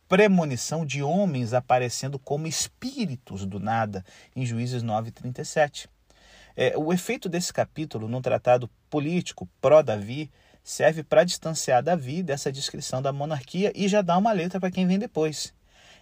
premonição 0.07 0.85
de 0.85 1.01
homens 1.01 1.51
aparecendo 1.51 2.19
como 2.19 2.45
espíritos 2.45 3.43
do 3.43 3.59
nada, 3.59 4.05
em 4.35 4.45
Juízes 4.45 4.83
9:37. 4.83 5.89
É, 6.55 6.77
o 6.77 6.93
efeito 6.93 7.27
desse 7.27 7.51
capítulo, 7.51 8.07
num 8.07 8.21
tratado 8.21 8.69
político 8.87 9.49
pró-Davi, 9.59 10.31
serve 10.63 11.01
para 11.01 11.23
distanciar 11.23 11.81
Davi 11.81 12.21
dessa 12.21 12.51
descrição 12.51 13.01
da 13.01 13.11
monarquia 13.11 13.73
e 13.75 13.87
já 13.87 14.03
dá 14.03 14.15
uma 14.15 14.31
letra 14.31 14.59
para 14.59 14.69
quem 14.69 14.85
vem 14.85 14.99
depois. 14.99 15.54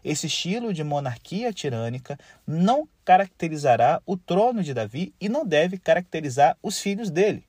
Esse 0.03 0.27
estilo 0.27 0.73
de 0.73 0.83
monarquia 0.83 1.53
tirânica 1.53 2.17
não 2.45 2.87
caracterizará 3.05 4.01
o 4.05 4.17
trono 4.17 4.61
de 4.61 4.73
Davi 4.73 5.13
e 5.19 5.29
não 5.29 5.45
deve 5.45 5.77
caracterizar 5.77 6.57
os 6.61 6.79
filhos 6.79 7.09
dele. 7.09 7.45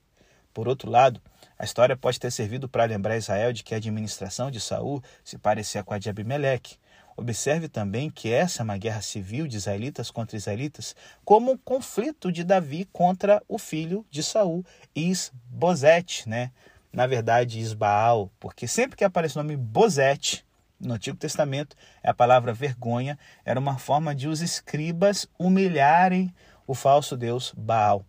Por 0.53 0.67
outro 0.67 0.89
lado, 0.89 1.21
a 1.59 1.65
história 1.65 1.97
pode 1.97 2.19
ter 2.19 2.31
servido 2.31 2.69
para 2.69 2.85
lembrar 2.85 3.17
Israel 3.17 3.51
de 3.51 3.63
que 3.63 3.73
a 3.73 3.77
administração 3.77 4.49
de 4.49 4.59
Saul 4.61 5.03
se 5.23 5.37
parecia 5.37 5.83
com 5.83 5.93
a 5.93 5.99
de 5.99 6.09
Abimeleque. 6.09 6.77
Observe 7.17 7.69
também 7.69 8.09
que 8.09 8.31
essa 8.31 8.61
é 8.61 8.63
uma 8.63 8.77
guerra 8.77 9.01
civil 9.01 9.47
de 9.47 9.55
israelitas 9.55 10.11
contra 10.11 10.35
israelitas, 10.35 10.95
como 11.23 11.53
um 11.53 11.57
conflito 11.57 12.29
de 12.31 12.43
Davi 12.43 12.87
contra 12.91 13.41
o 13.47 13.57
filho 13.57 14.05
de 14.09 14.21
Saul, 14.21 14.65
Isbosete, 14.93 16.27
né? 16.27 16.51
Na 16.91 17.07
verdade, 17.07 17.59
Isbaal, 17.59 18.31
porque 18.39 18.67
sempre 18.67 18.95
que 18.95 19.03
aparece 19.03 19.37
o 19.37 19.43
nome 19.43 19.57
Bosete 19.57 20.44
no 20.87 20.93
Antigo 20.93 21.17
Testamento, 21.17 21.75
é 22.03 22.09
a 22.09 22.13
palavra 22.13 22.53
vergonha, 22.53 23.17
era 23.43 23.59
uma 23.59 23.77
forma 23.77 24.13
de 24.13 24.27
os 24.27 24.41
escribas 24.41 25.27
humilharem 25.37 26.33
o 26.67 26.73
falso 26.73 27.15
deus 27.15 27.53
Baal. 27.55 28.05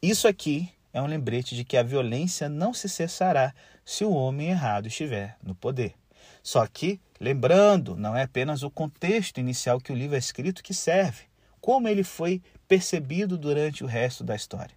Isso 0.00 0.26
aqui 0.26 0.70
é 0.92 1.00
um 1.00 1.06
lembrete 1.06 1.54
de 1.54 1.64
que 1.64 1.76
a 1.76 1.82
violência 1.82 2.48
não 2.48 2.74
se 2.74 2.88
cessará 2.88 3.54
se 3.84 4.04
o 4.04 4.12
homem 4.12 4.50
errado 4.50 4.86
estiver 4.86 5.36
no 5.42 5.54
poder. 5.54 5.94
Só 6.42 6.66
que, 6.66 7.00
lembrando, 7.20 7.96
não 7.96 8.16
é 8.16 8.22
apenas 8.22 8.62
o 8.62 8.70
contexto 8.70 9.38
inicial 9.38 9.80
que 9.80 9.92
o 9.92 9.94
livro 9.94 10.16
é 10.16 10.18
escrito 10.18 10.62
que 10.62 10.74
serve, 10.74 11.24
como 11.60 11.88
ele 11.88 12.02
foi 12.02 12.42
percebido 12.66 13.38
durante 13.38 13.84
o 13.84 13.86
resto 13.86 14.24
da 14.24 14.34
história. 14.34 14.74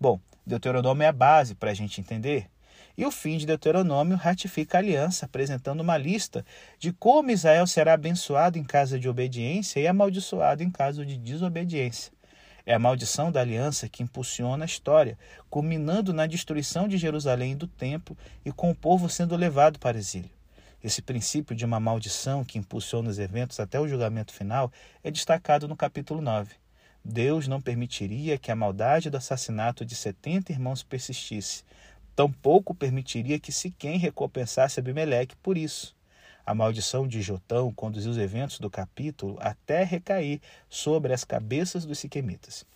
Bom, 0.00 0.18
Deuteronômio 0.44 1.04
é 1.04 1.08
a 1.08 1.12
base 1.12 1.54
para 1.54 1.70
a 1.70 1.74
gente 1.74 2.00
entender. 2.00 2.48
E 2.96 3.06
o 3.06 3.10
fim 3.10 3.38
de 3.38 3.46
Deuteronômio 3.46 4.16
ratifica 4.16 4.78
a 4.78 4.80
aliança, 4.80 5.26
apresentando 5.26 5.80
uma 5.80 5.96
lista 5.96 6.44
de 6.78 6.92
como 6.92 7.30
Israel 7.30 7.66
será 7.66 7.94
abençoado 7.94 8.58
em 8.58 8.64
caso 8.64 8.98
de 8.98 9.08
obediência 9.08 9.80
e 9.80 9.86
amaldiçoado 9.86 10.62
em 10.62 10.70
caso 10.70 11.04
de 11.06 11.16
desobediência. 11.16 12.12
É 12.64 12.74
a 12.74 12.78
maldição 12.78 13.32
da 13.32 13.40
aliança 13.40 13.88
que 13.88 14.02
impulsiona 14.02 14.64
a 14.64 14.66
história, 14.66 15.18
culminando 15.50 16.12
na 16.12 16.26
destruição 16.26 16.86
de 16.86 16.96
Jerusalém 16.96 17.52
e 17.52 17.56
do 17.56 17.66
templo 17.66 18.16
e 18.44 18.52
com 18.52 18.70
o 18.70 18.74
povo 18.74 19.08
sendo 19.08 19.36
levado 19.36 19.78
para 19.78 19.98
exílio. 19.98 20.30
Esse 20.82 21.00
princípio 21.00 21.56
de 21.56 21.64
uma 21.64 21.80
maldição 21.80 22.44
que 22.44 22.58
impulsiona 22.58 23.08
os 23.08 23.18
eventos 23.18 23.58
até 23.58 23.80
o 23.80 23.88
julgamento 23.88 24.32
final 24.32 24.70
é 25.02 25.10
destacado 25.10 25.66
no 25.66 25.76
capítulo 25.76 26.20
9. 26.20 26.54
Deus 27.04 27.48
não 27.48 27.60
permitiria 27.60 28.38
que 28.38 28.50
a 28.52 28.56
maldade 28.56 29.10
do 29.10 29.16
assassinato 29.16 29.84
de 29.84 29.94
70 29.94 30.52
irmãos 30.52 30.84
persistisse. 30.84 31.64
Tampouco 32.14 32.74
permitiria 32.74 33.38
que 33.38 33.50
Siquém 33.50 33.96
recompensasse 33.96 34.78
Abimeleque 34.78 35.34
por 35.36 35.56
isso. 35.56 35.94
A 36.44 36.54
maldição 36.54 37.06
de 37.06 37.22
Jotão 37.22 37.72
conduziu 37.72 38.10
os 38.10 38.18
eventos 38.18 38.58
do 38.58 38.68
capítulo 38.68 39.38
até 39.40 39.84
recair 39.84 40.40
sobre 40.68 41.12
as 41.12 41.24
cabeças 41.24 41.84
dos 41.84 41.98
siquemitas. 41.98 42.66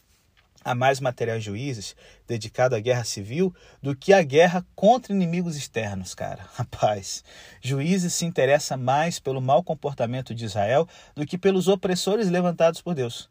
Há 0.64 0.74
mais 0.74 0.98
material 0.98 1.38
juízes 1.38 1.94
dedicado 2.26 2.74
à 2.74 2.80
guerra 2.80 3.04
civil 3.04 3.54
do 3.82 3.94
que 3.94 4.12
à 4.12 4.22
guerra 4.22 4.66
contra 4.74 5.12
inimigos 5.12 5.56
externos, 5.56 6.14
cara. 6.14 6.48
Rapaz, 6.54 7.22
juízes 7.60 8.14
se 8.14 8.24
interessa 8.24 8.76
mais 8.76 9.20
pelo 9.20 9.40
mau 9.40 9.62
comportamento 9.62 10.34
de 10.34 10.44
Israel 10.44 10.88
do 11.14 11.26
que 11.26 11.38
pelos 11.38 11.68
opressores 11.68 12.28
levantados 12.28 12.80
por 12.80 12.94
Deus. 12.94 13.28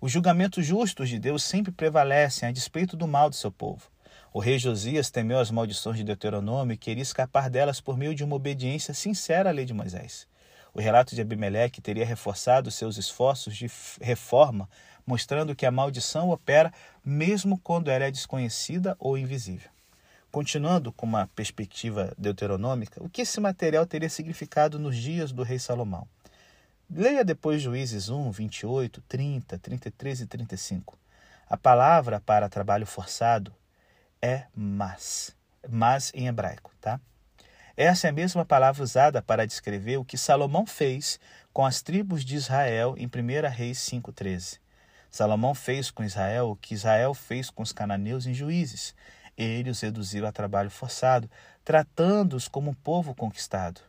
Os 0.00 0.12
julgamentos 0.12 0.64
justos 0.64 1.08
de 1.08 1.18
Deus 1.18 1.42
sempre 1.42 1.72
prevalecem 1.72 2.48
a 2.48 2.52
despeito 2.52 2.96
do 2.96 3.08
mal 3.08 3.28
do 3.28 3.36
seu 3.36 3.50
povo. 3.50 3.90
O 4.32 4.40
rei 4.40 4.58
Josias 4.58 5.10
temeu 5.10 5.38
as 5.38 5.50
maldições 5.50 5.96
de 5.96 6.04
Deuteronômio 6.04 6.74
e 6.74 6.76
queria 6.76 7.02
escapar 7.02 7.48
delas 7.48 7.80
por 7.80 7.96
meio 7.96 8.14
de 8.14 8.22
uma 8.22 8.36
obediência 8.36 8.92
sincera 8.92 9.48
à 9.48 9.52
lei 9.52 9.64
de 9.64 9.72
Moisés. 9.72 10.28
O 10.74 10.80
relato 10.80 11.14
de 11.14 11.22
Abimeleque 11.22 11.80
teria 11.80 12.04
reforçado 12.04 12.70
seus 12.70 12.98
esforços 12.98 13.56
de 13.56 13.70
reforma, 14.02 14.68
mostrando 15.06 15.56
que 15.56 15.64
a 15.64 15.70
maldição 15.70 16.28
opera 16.28 16.70
mesmo 17.02 17.58
quando 17.58 17.90
ela 17.90 18.04
é 18.04 18.10
desconhecida 18.10 18.94
ou 18.98 19.16
invisível. 19.16 19.70
Continuando 20.30 20.92
com 20.92 21.06
uma 21.06 21.26
perspectiva 21.28 22.12
deuteronômica, 22.18 23.02
o 23.02 23.08
que 23.08 23.22
esse 23.22 23.40
material 23.40 23.86
teria 23.86 24.10
significado 24.10 24.78
nos 24.78 24.94
dias 24.94 25.32
do 25.32 25.42
rei 25.42 25.58
Salomão? 25.58 26.06
Leia 26.90 27.24
depois 27.24 27.62
Juízes 27.62 28.10
1, 28.10 28.30
28, 28.30 29.02
30, 29.08 29.58
33 29.58 30.20
e 30.20 30.26
35. 30.26 30.98
A 31.48 31.56
palavra 31.56 32.20
para 32.20 32.48
trabalho 32.48 32.86
forçado 32.86 33.54
é 34.20 34.44
mas. 34.54 35.34
Mas 35.68 36.12
em 36.14 36.26
hebraico, 36.26 36.72
tá? 36.80 37.00
Essa 37.76 38.08
é 38.08 38.10
a 38.10 38.12
mesma 38.12 38.44
palavra 38.44 38.82
usada 38.82 39.22
para 39.22 39.46
descrever 39.46 39.98
o 39.98 40.04
que 40.04 40.18
Salomão 40.18 40.66
fez 40.66 41.20
com 41.52 41.64
as 41.64 41.80
tribos 41.80 42.24
de 42.24 42.34
Israel 42.34 42.94
em 42.98 43.06
1 43.06 43.48
Reis 43.48 43.78
5,13. 43.78 44.58
Salomão 45.10 45.54
fez 45.54 45.90
com 45.90 46.04
Israel 46.04 46.50
o 46.50 46.56
que 46.56 46.74
Israel 46.74 47.14
fez 47.14 47.50
com 47.50 47.62
os 47.62 47.72
cananeus 47.72 48.26
em 48.26 48.34
Juízes. 48.34 48.94
Ele 49.36 49.70
os 49.70 49.80
reduziu 49.80 50.26
a 50.26 50.32
trabalho 50.32 50.70
forçado, 50.70 51.30
tratando-os 51.64 52.48
como 52.48 52.70
um 52.70 52.74
povo 52.74 53.14
conquistado. 53.14 53.80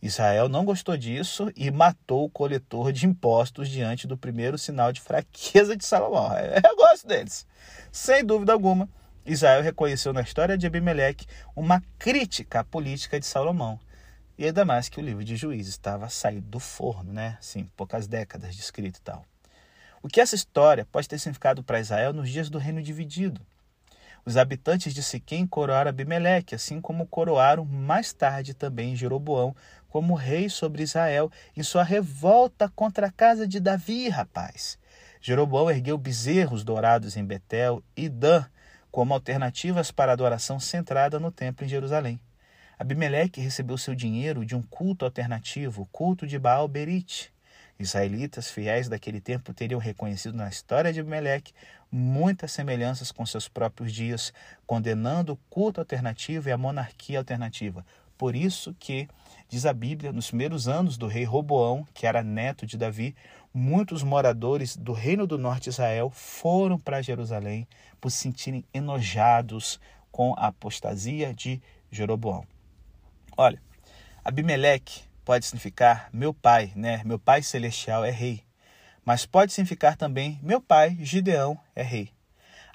Israel 0.00 0.48
não 0.48 0.64
gostou 0.64 0.96
disso 0.96 1.50
e 1.56 1.70
matou 1.70 2.24
o 2.24 2.30
coletor 2.30 2.92
de 2.92 3.06
impostos 3.06 3.68
diante 3.68 4.06
do 4.06 4.18
primeiro 4.18 4.58
sinal 4.58 4.92
de 4.92 5.00
fraqueza 5.00 5.76
de 5.76 5.84
Salomão. 5.84 6.30
Eu 6.62 6.76
gosto 6.76 7.06
deles. 7.06 7.46
Sem 7.90 8.24
dúvida 8.24 8.52
alguma, 8.52 8.88
Israel 9.26 9.62
reconheceu 9.62 10.12
na 10.12 10.20
história 10.20 10.58
de 10.58 10.66
Abimeleque 10.66 11.26
uma 11.56 11.82
crítica 11.98 12.60
à 12.60 12.64
política 12.64 13.18
de 13.18 13.24
Salomão. 13.24 13.80
E 14.36 14.44
ainda 14.44 14.64
mais 14.64 14.88
que 14.88 15.00
o 15.00 15.02
livro 15.02 15.24
de 15.24 15.36
Juízes 15.36 15.74
estava 15.74 16.08
saído 16.08 16.46
do 16.48 16.60
forno, 16.60 17.12
né? 17.12 17.38
Sim, 17.40 17.68
poucas 17.76 18.06
décadas 18.06 18.54
de 18.54 18.60
escrito 18.60 18.98
e 18.98 19.02
tal. 19.02 19.24
O 20.02 20.08
que 20.08 20.20
essa 20.20 20.34
história 20.34 20.86
pode 20.90 21.08
ter 21.08 21.18
significado 21.18 21.62
para 21.62 21.80
Israel 21.80 22.12
nos 22.12 22.28
dias 22.28 22.50
do 22.50 22.58
reino 22.58 22.82
dividido? 22.82 23.40
Os 24.26 24.36
habitantes 24.36 24.92
de 24.92 25.02
Siquém 25.02 25.46
coroaram 25.46 25.88
Abimeleque, 25.88 26.54
assim 26.54 26.80
como 26.80 27.06
coroaram 27.06 27.64
mais 27.64 28.12
tarde 28.12 28.54
também 28.54 28.96
Jeroboão 28.96 29.54
como 29.88 30.14
rei 30.14 30.48
sobre 30.48 30.82
Israel 30.82 31.30
em 31.56 31.62
sua 31.62 31.82
revolta 31.82 32.68
contra 32.68 33.06
a 33.06 33.12
casa 33.12 33.46
de 33.46 33.60
Davi, 33.60 34.08
rapaz. 34.08 34.78
Jeroboão 35.20 35.70
ergueu 35.70 35.96
bezerros 35.96 36.64
dourados 36.64 37.16
em 37.16 37.24
Betel 37.24 37.82
e 37.96 38.08
Dan 38.08 38.44
como 38.94 39.12
alternativas 39.12 39.90
para 39.90 40.12
a 40.12 40.14
adoração 40.14 40.60
centrada 40.60 41.18
no 41.18 41.32
templo 41.32 41.66
em 41.66 41.68
Jerusalém. 41.68 42.20
Abimeleque 42.78 43.40
recebeu 43.40 43.76
seu 43.76 43.92
dinheiro 43.92 44.46
de 44.46 44.54
um 44.54 44.62
culto 44.62 45.04
alternativo, 45.04 45.82
o 45.82 45.86
culto 45.86 46.28
de 46.28 46.38
Baal 46.38 46.68
Berit. 46.68 47.32
Israelitas 47.76 48.52
fiéis 48.52 48.88
daquele 48.88 49.20
tempo 49.20 49.52
teriam 49.52 49.80
reconhecido 49.80 50.36
na 50.36 50.48
história 50.48 50.92
de 50.92 51.00
Abimeleque 51.00 51.52
muitas 51.90 52.52
semelhanças 52.52 53.10
com 53.10 53.26
seus 53.26 53.48
próprios 53.48 53.92
dias, 53.92 54.32
condenando 54.64 55.32
o 55.32 55.38
culto 55.50 55.80
alternativo 55.80 56.48
e 56.48 56.52
a 56.52 56.56
monarquia 56.56 57.18
alternativa. 57.18 57.84
Por 58.16 58.36
isso 58.36 58.76
que, 58.78 59.08
diz 59.48 59.66
a 59.66 59.72
Bíblia, 59.72 60.12
nos 60.12 60.28
primeiros 60.28 60.68
anos 60.68 60.96
do 60.96 61.08
rei 61.08 61.24
Roboão, 61.24 61.84
que 61.92 62.06
era 62.06 62.22
neto 62.22 62.64
de 62.64 62.78
Davi, 62.78 63.16
muitos 63.54 64.02
moradores 64.02 64.76
do 64.76 64.92
reino 64.92 65.28
do 65.28 65.38
norte 65.38 65.64
de 65.64 65.70
Israel 65.70 66.10
foram 66.10 66.76
para 66.76 67.00
Jerusalém 67.00 67.68
por 68.00 68.10
se 68.10 68.18
sentirem 68.18 68.64
enojados 68.74 69.80
com 70.10 70.34
a 70.36 70.48
apostasia 70.48 71.32
de 71.32 71.62
Jeroboão. 71.90 72.44
Olha, 73.36 73.62
Abimeleque 74.24 75.02
pode 75.24 75.46
significar 75.46 76.08
meu 76.12 76.34
pai, 76.34 76.72
né? 76.74 77.00
Meu 77.04 77.18
pai 77.18 77.42
celestial 77.42 78.04
é 78.04 78.10
rei. 78.10 78.42
Mas 79.04 79.24
pode 79.24 79.52
significar 79.52 79.96
também 79.96 80.38
meu 80.42 80.60
pai, 80.60 80.96
Gideão, 81.00 81.58
é 81.74 81.82
rei. 81.82 82.10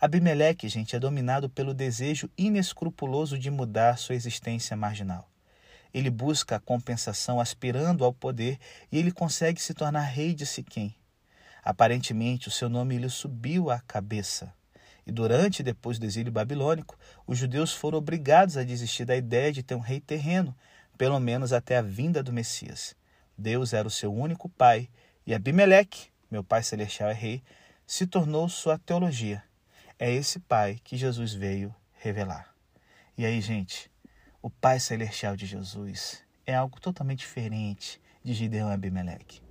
Abimeleque, 0.02 0.70
gente, 0.70 0.96
é 0.96 1.00
dominado 1.00 1.50
pelo 1.50 1.74
desejo 1.74 2.30
inescrupuloso 2.38 3.38
de 3.38 3.52
mudar 3.52 3.98
sua 3.98 4.16
existência 4.16 4.78
marginal. 4.78 5.29
Ele 5.94 6.10
busca 6.10 6.56
a 6.56 6.60
compensação 6.60 7.40
aspirando 7.40 8.06
ao 8.06 8.14
poder 8.14 8.60
e 8.92 8.98
ele 8.98 9.12
consegue 9.12 9.62
se 9.62 9.74
tornar 9.74 10.02
rei 10.02 10.34
de 10.34 10.46
Siquém. 10.46 10.96
Aparentemente, 11.64 12.48
o 12.48 12.52
seu 12.52 12.70
nome 12.70 12.98
lhe 12.98 13.10
subiu 13.10 13.70
à 13.70 13.80
cabeça. 13.80 14.54
E 15.06 15.12
durante 15.12 15.60
e 15.60 15.64
depois 15.64 15.98
do 15.98 16.06
exílio 16.06 16.32
babilônico, 16.32 16.98
os 17.26 17.38
judeus 17.38 17.74
foram 17.74 17.98
obrigados 17.98 18.58
a 18.58 18.64
desistir 18.64 19.06
da 19.06 19.16
ideia 19.16 19.52
de 19.52 19.64
ter 19.64 19.76
um 19.76 19.80
rei 19.80 20.00
terreno, 20.00 20.56
pelo 20.98 21.20
menos 21.20 21.52
até 21.52 21.78
a 21.78 21.82
vinda 21.82 22.22
do 22.22 22.32
Messias. 22.32 22.96
Deus 23.38 23.74
era 23.74 23.88
o 23.88 23.92
seu 23.92 24.14
único 24.14 24.50
pai, 24.50 24.90
e 25.26 25.34
Abimeleque, 25.34 26.10
meu 26.30 26.44
pai 26.44 26.62
celestial 26.62 27.10
é 27.10 27.14
rei, 27.14 27.44
se 27.88 28.06
tornou 28.06 28.48
sua 28.50 28.78
teologia. 28.78 29.44
É 29.98 30.12
esse 30.12 30.40
pai 30.40 30.80
que 30.84 30.96
Jesus 30.96 31.34
veio 31.34 31.74
revelar. 31.94 32.54
E 33.18 33.26
aí, 33.26 33.42
gente, 33.42 33.90
o 34.42 34.50
Pai 34.50 34.80
Celestial 34.80 35.36
de 35.36 35.46
Jesus 35.46 36.24
é 36.46 36.56
algo 36.56 36.80
totalmente 36.80 37.20
diferente 37.20 38.00
de 38.24 38.34
Gideão 38.34 38.70
e 38.70 38.74
Abimeleque. 38.74 39.42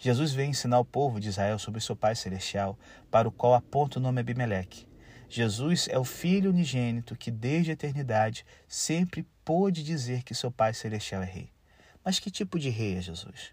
Jesus 0.00 0.32
veio 0.32 0.50
ensinar 0.50 0.80
o 0.80 0.84
povo 0.84 1.20
de 1.20 1.28
Israel 1.28 1.60
sobre 1.60 1.80
seu 1.80 1.94
Pai 1.94 2.16
Celestial, 2.16 2.76
para 3.08 3.28
o 3.28 3.32
qual 3.32 3.54
aponta 3.54 4.00
o 4.00 4.02
nome 4.02 4.20
Abimeleque. 4.20 4.88
Jesus 5.28 5.86
é 5.88 5.96
o 5.96 6.04
Filho 6.04 6.50
unigênito 6.50 7.14
que, 7.14 7.30
desde 7.30 7.70
a 7.70 7.74
eternidade, 7.74 8.44
sempre 8.66 9.24
pôde 9.44 9.84
dizer 9.84 10.24
que 10.24 10.34
seu 10.34 10.50
Pai 10.50 10.74
Celestial 10.74 11.22
é 11.22 11.26
Rei. 11.26 11.52
Mas 12.04 12.18
que 12.18 12.28
tipo 12.28 12.58
de 12.58 12.68
rei 12.68 12.96
é 12.96 13.00
Jesus? 13.00 13.52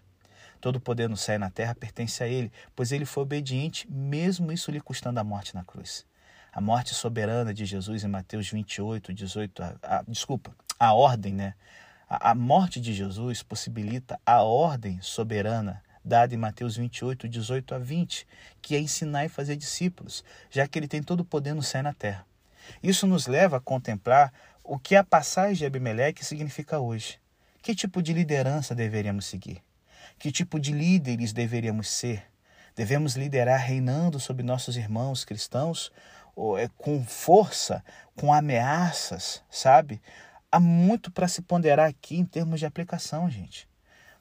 Todo 0.60 0.76
o 0.76 0.80
poder 0.80 1.08
no 1.08 1.16
céu 1.16 1.36
e 1.36 1.38
na 1.38 1.50
terra 1.50 1.72
pertence 1.72 2.22
a 2.22 2.26
ele, 2.26 2.50
pois 2.74 2.90
ele 2.90 3.04
foi 3.04 3.22
obediente, 3.22 3.88
mesmo 3.88 4.50
isso 4.50 4.72
lhe 4.72 4.80
custando 4.80 5.20
a 5.20 5.24
morte 5.24 5.54
na 5.54 5.64
cruz. 5.64 6.04
A 6.52 6.60
morte 6.60 6.94
soberana 6.96 7.54
de 7.54 7.64
Jesus 7.64 8.02
em 8.02 8.08
Mateus 8.08 8.50
28, 8.50 9.14
18, 9.14 9.62
a, 9.62 9.76
a, 9.82 10.02
desculpa, 10.02 10.52
a 10.80 10.94
ordem, 10.94 11.34
né? 11.34 11.54
A, 12.08 12.34
morte 12.34 12.80
de 12.80 12.94
Jesus 12.94 13.42
possibilita 13.42 14.18
a 14.24 14.42
ordem 14.42 14.98
soberana 15.02 15.82
dada 16.02 16.34
em 16.34 16.38
Mateus 16.38 16.76
28, 16.76 17.28
18 17.28 17.74
a 17.74 17.78
20, 17.78 18.26
que 18.62 18.74
é 18.74 18.80
ensinar 18.80 19.26
e 19.26 19.28
fazer 19.28 19.54
discípulos, 19.54 20.24
já 20.50 20.66
que 20.66 20.78
ele 20.78 20.88
tem 20.88 21.02
todo 21.02 21.20
o 21.20 21.24
poder 21.24 21.54
no 21.54 21.62
céu 21.62 21.80
e 21.80 21.84
na 21.84 21.92
terra. 21.92 22.26
Isso 22.82 23.06
nos 23.06 23.26
leva 23.26 23.58
a 23.58 23.60
contemplar 23.60 24.32
o 24.64 24.78
que 24.78 24.96
a 24.96 25.04
passagem 25.04 25.56
de 25.56 25.66
Abimeleque 25.66 26.24
significa 26.24 26.80
hoje. 26.80 27.20
Que 27.62 27.74
tipo 27.74 28.02
de 28.02 28.14
liderança 28.14 28.74
deveríamos 28.74 29.26
seguir? 29.26 29.62
Que 30.18 30.32
tipo 30.32 30.58
de 30.58 30.72
líderes 30.72 31.32
deveríamos 31.32 31.88
ser? 31.88 32.24
Devemos 32.74 33.14
liderar 33.14 33.60
reinando 33.60 34.18
sobre 34.18 34.42
nossos 34.42 34.76
irmãos 34.76 35.24
cristãos 35.24 35.92
é, 36.58 36.68
com 36.78 37.04
força, 37.04 37.84
com 38.16 38.32
ameaças, 38.32 39.42
sabe? 39.50 40.00
Há 40.52 40.58
muito 40.58 41.12
para 41.12 41.28
se 41.28 41.42
ponderar 41.42 41.88
aqui 41.88 42.16
em 42.16 42.24
termos 42.24 42.58
de 42.58 42.66
aplicação, 42.66 43.30
gente. 43.30 43.68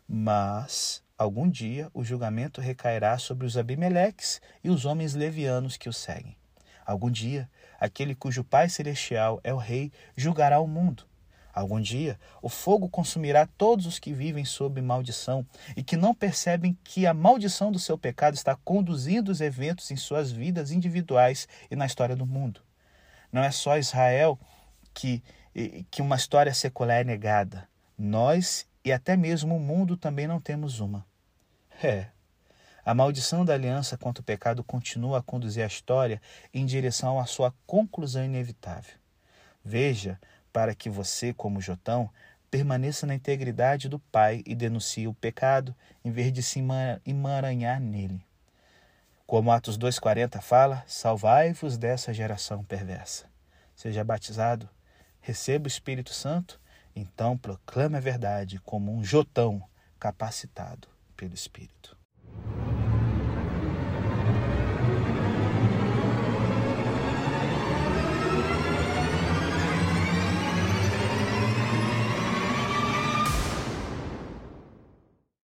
Mas 0.07 1.03
algum 1.17 1.49
dia 1.49 1.89
o 1.91 2.03
julgamento 2.03 2.61
recairá 2.61 3.17
sobre 3.17 3.47
os 3.47 3.57
Abimeleques 3.57 4.39
e 4.63 4.69
os 4.69 4.85
homens 4.85 5.15
levianos 5.15 5.75
que 5.75 5.89
o 5.89 5.93
seguem. 5.93 6.37
Algum 6.85 7.09
dia, 7.09 7.49
aquele 7.79 8.13
cujo 8.13 8.43
Pai 8.43 8.69
Celestial 8.69 9.39
é 9.43 9.51
o 9.51 9.57
Rei 9.57 9.91
julgará 10.15 10.59
o 10.59 10.67
mundo. 10.67 11.03
Algum 11.51 11.81
dia, 11.81 12.19
o 12.43 12.47
fogo 12.47 12.87
consumirá 12.87 13.47
todos 13.47 13.87
os 13.87 13.97
que 13.97 14.13
vivem 14.13 14.45
sob 14.45 14.79
maldição 14.83 15.43
e 15.75 15.83
que 15.83 15.97
não 15.97 16.13
percebem 16.13 16.77
que 16.83 17.07
a 17.07 17.13
maldição 17.13 17.71
do 17.71 17.79
seu 17.79 17.97
pecado 17.97 18.35
está 18.35 18.55
conduzindo 18.55 19.31
os 19.31 19.41
eventos 19.41 19.89
em 19.89 19.95
suas 19.95 20.31
vidas 20.31 20.71
individuais 20.71 21.47
e 21.71 21.75
na 21.75 21.87
história 21.87 22.15
do 22.15 22.25
mundo. 22.25 22.61
Não 23.31 23.43
é 23.43 23.49
só 23.49 23.79
Israel 23.79 24.39
que, 24.93 25.23
que 25.89 26.01
uma 26.01 26.15
história 26.15 26.53
secular 26.53 27.01
é 27.01 27.03
negada. 27.03 27.67
Nós 27.97 28.67
e 28.83 28.91
até 28.91 29.17
mesmo 29.17 29.55
o 29.55 29.59
mundo 29.59 29.97
também 29.97 30.27
não 30.27 30.39
temos 30.39 30.79
uma. 30.79 31.05
É. 31.83 32.07
A 32.85 32.93
maldição 32.93 33.45
da 33.45 33.53
aliança 33.53 33.97
contra 33.97 34.21
o 34.21 34.25
pecado 34.25 34.63
continua 34.63 35.19
a 35.19 35.21
conduzir 35.21 35.63
a 35.63 35.67
história 35.67 36.21
em 36.53 36.65
direção 36.65 37.19
à 37.19 37.25
sua 37.25 37.53
conclusão 37.67 38.23
inevitável. 38.23 38.95
Veja 39.63 40.19
para 40.51 40.73
que 40.73 40.89
você, 40.89 41.33
como 41.33 41.61
Jotão, 41.61 42.09
permaneça 42.49 43.05
na 43.05 43.13
integridade 43.13 43.87
do 43.87 43.99
Pai 43.99 44.41
e 44.45 44.55
denuncie 44.55 45.07
o 45.07 45.13
pecado, 45.13 45.75
em 46.03 46.11
vez 46.11 46.33
de 46.33 46.41
se 46.41 46.63
emaranhar 47.05 47.79
nele. 47.79 48.25
Como 49.27 49.51
Atos 49.51 49.77
2,40 49.77 50.41
fala, 50.41 50.83
salvai-vos 50.87 51.77
dessa 51.77 52.11
geração 52.11 52.63
perversa. 52.63 53.25
Seja 53.75 54.03
batizado, 54.03 54.67
receba 55.21 55.65
o 55.65 55.67
Espírito 55.67 56.13
Santo, 56.13 56.59
então 56.95 57.37
proclame 57.37 57.97
a 57.97 58.01
verdade 58.01 58.59
como 58.59 58.91
um 58.91 59.03
Jotão 59.03 59.61
capacitado 59.99 60.87
pelo 61.15 61.33
Espírito. 61.33 61.98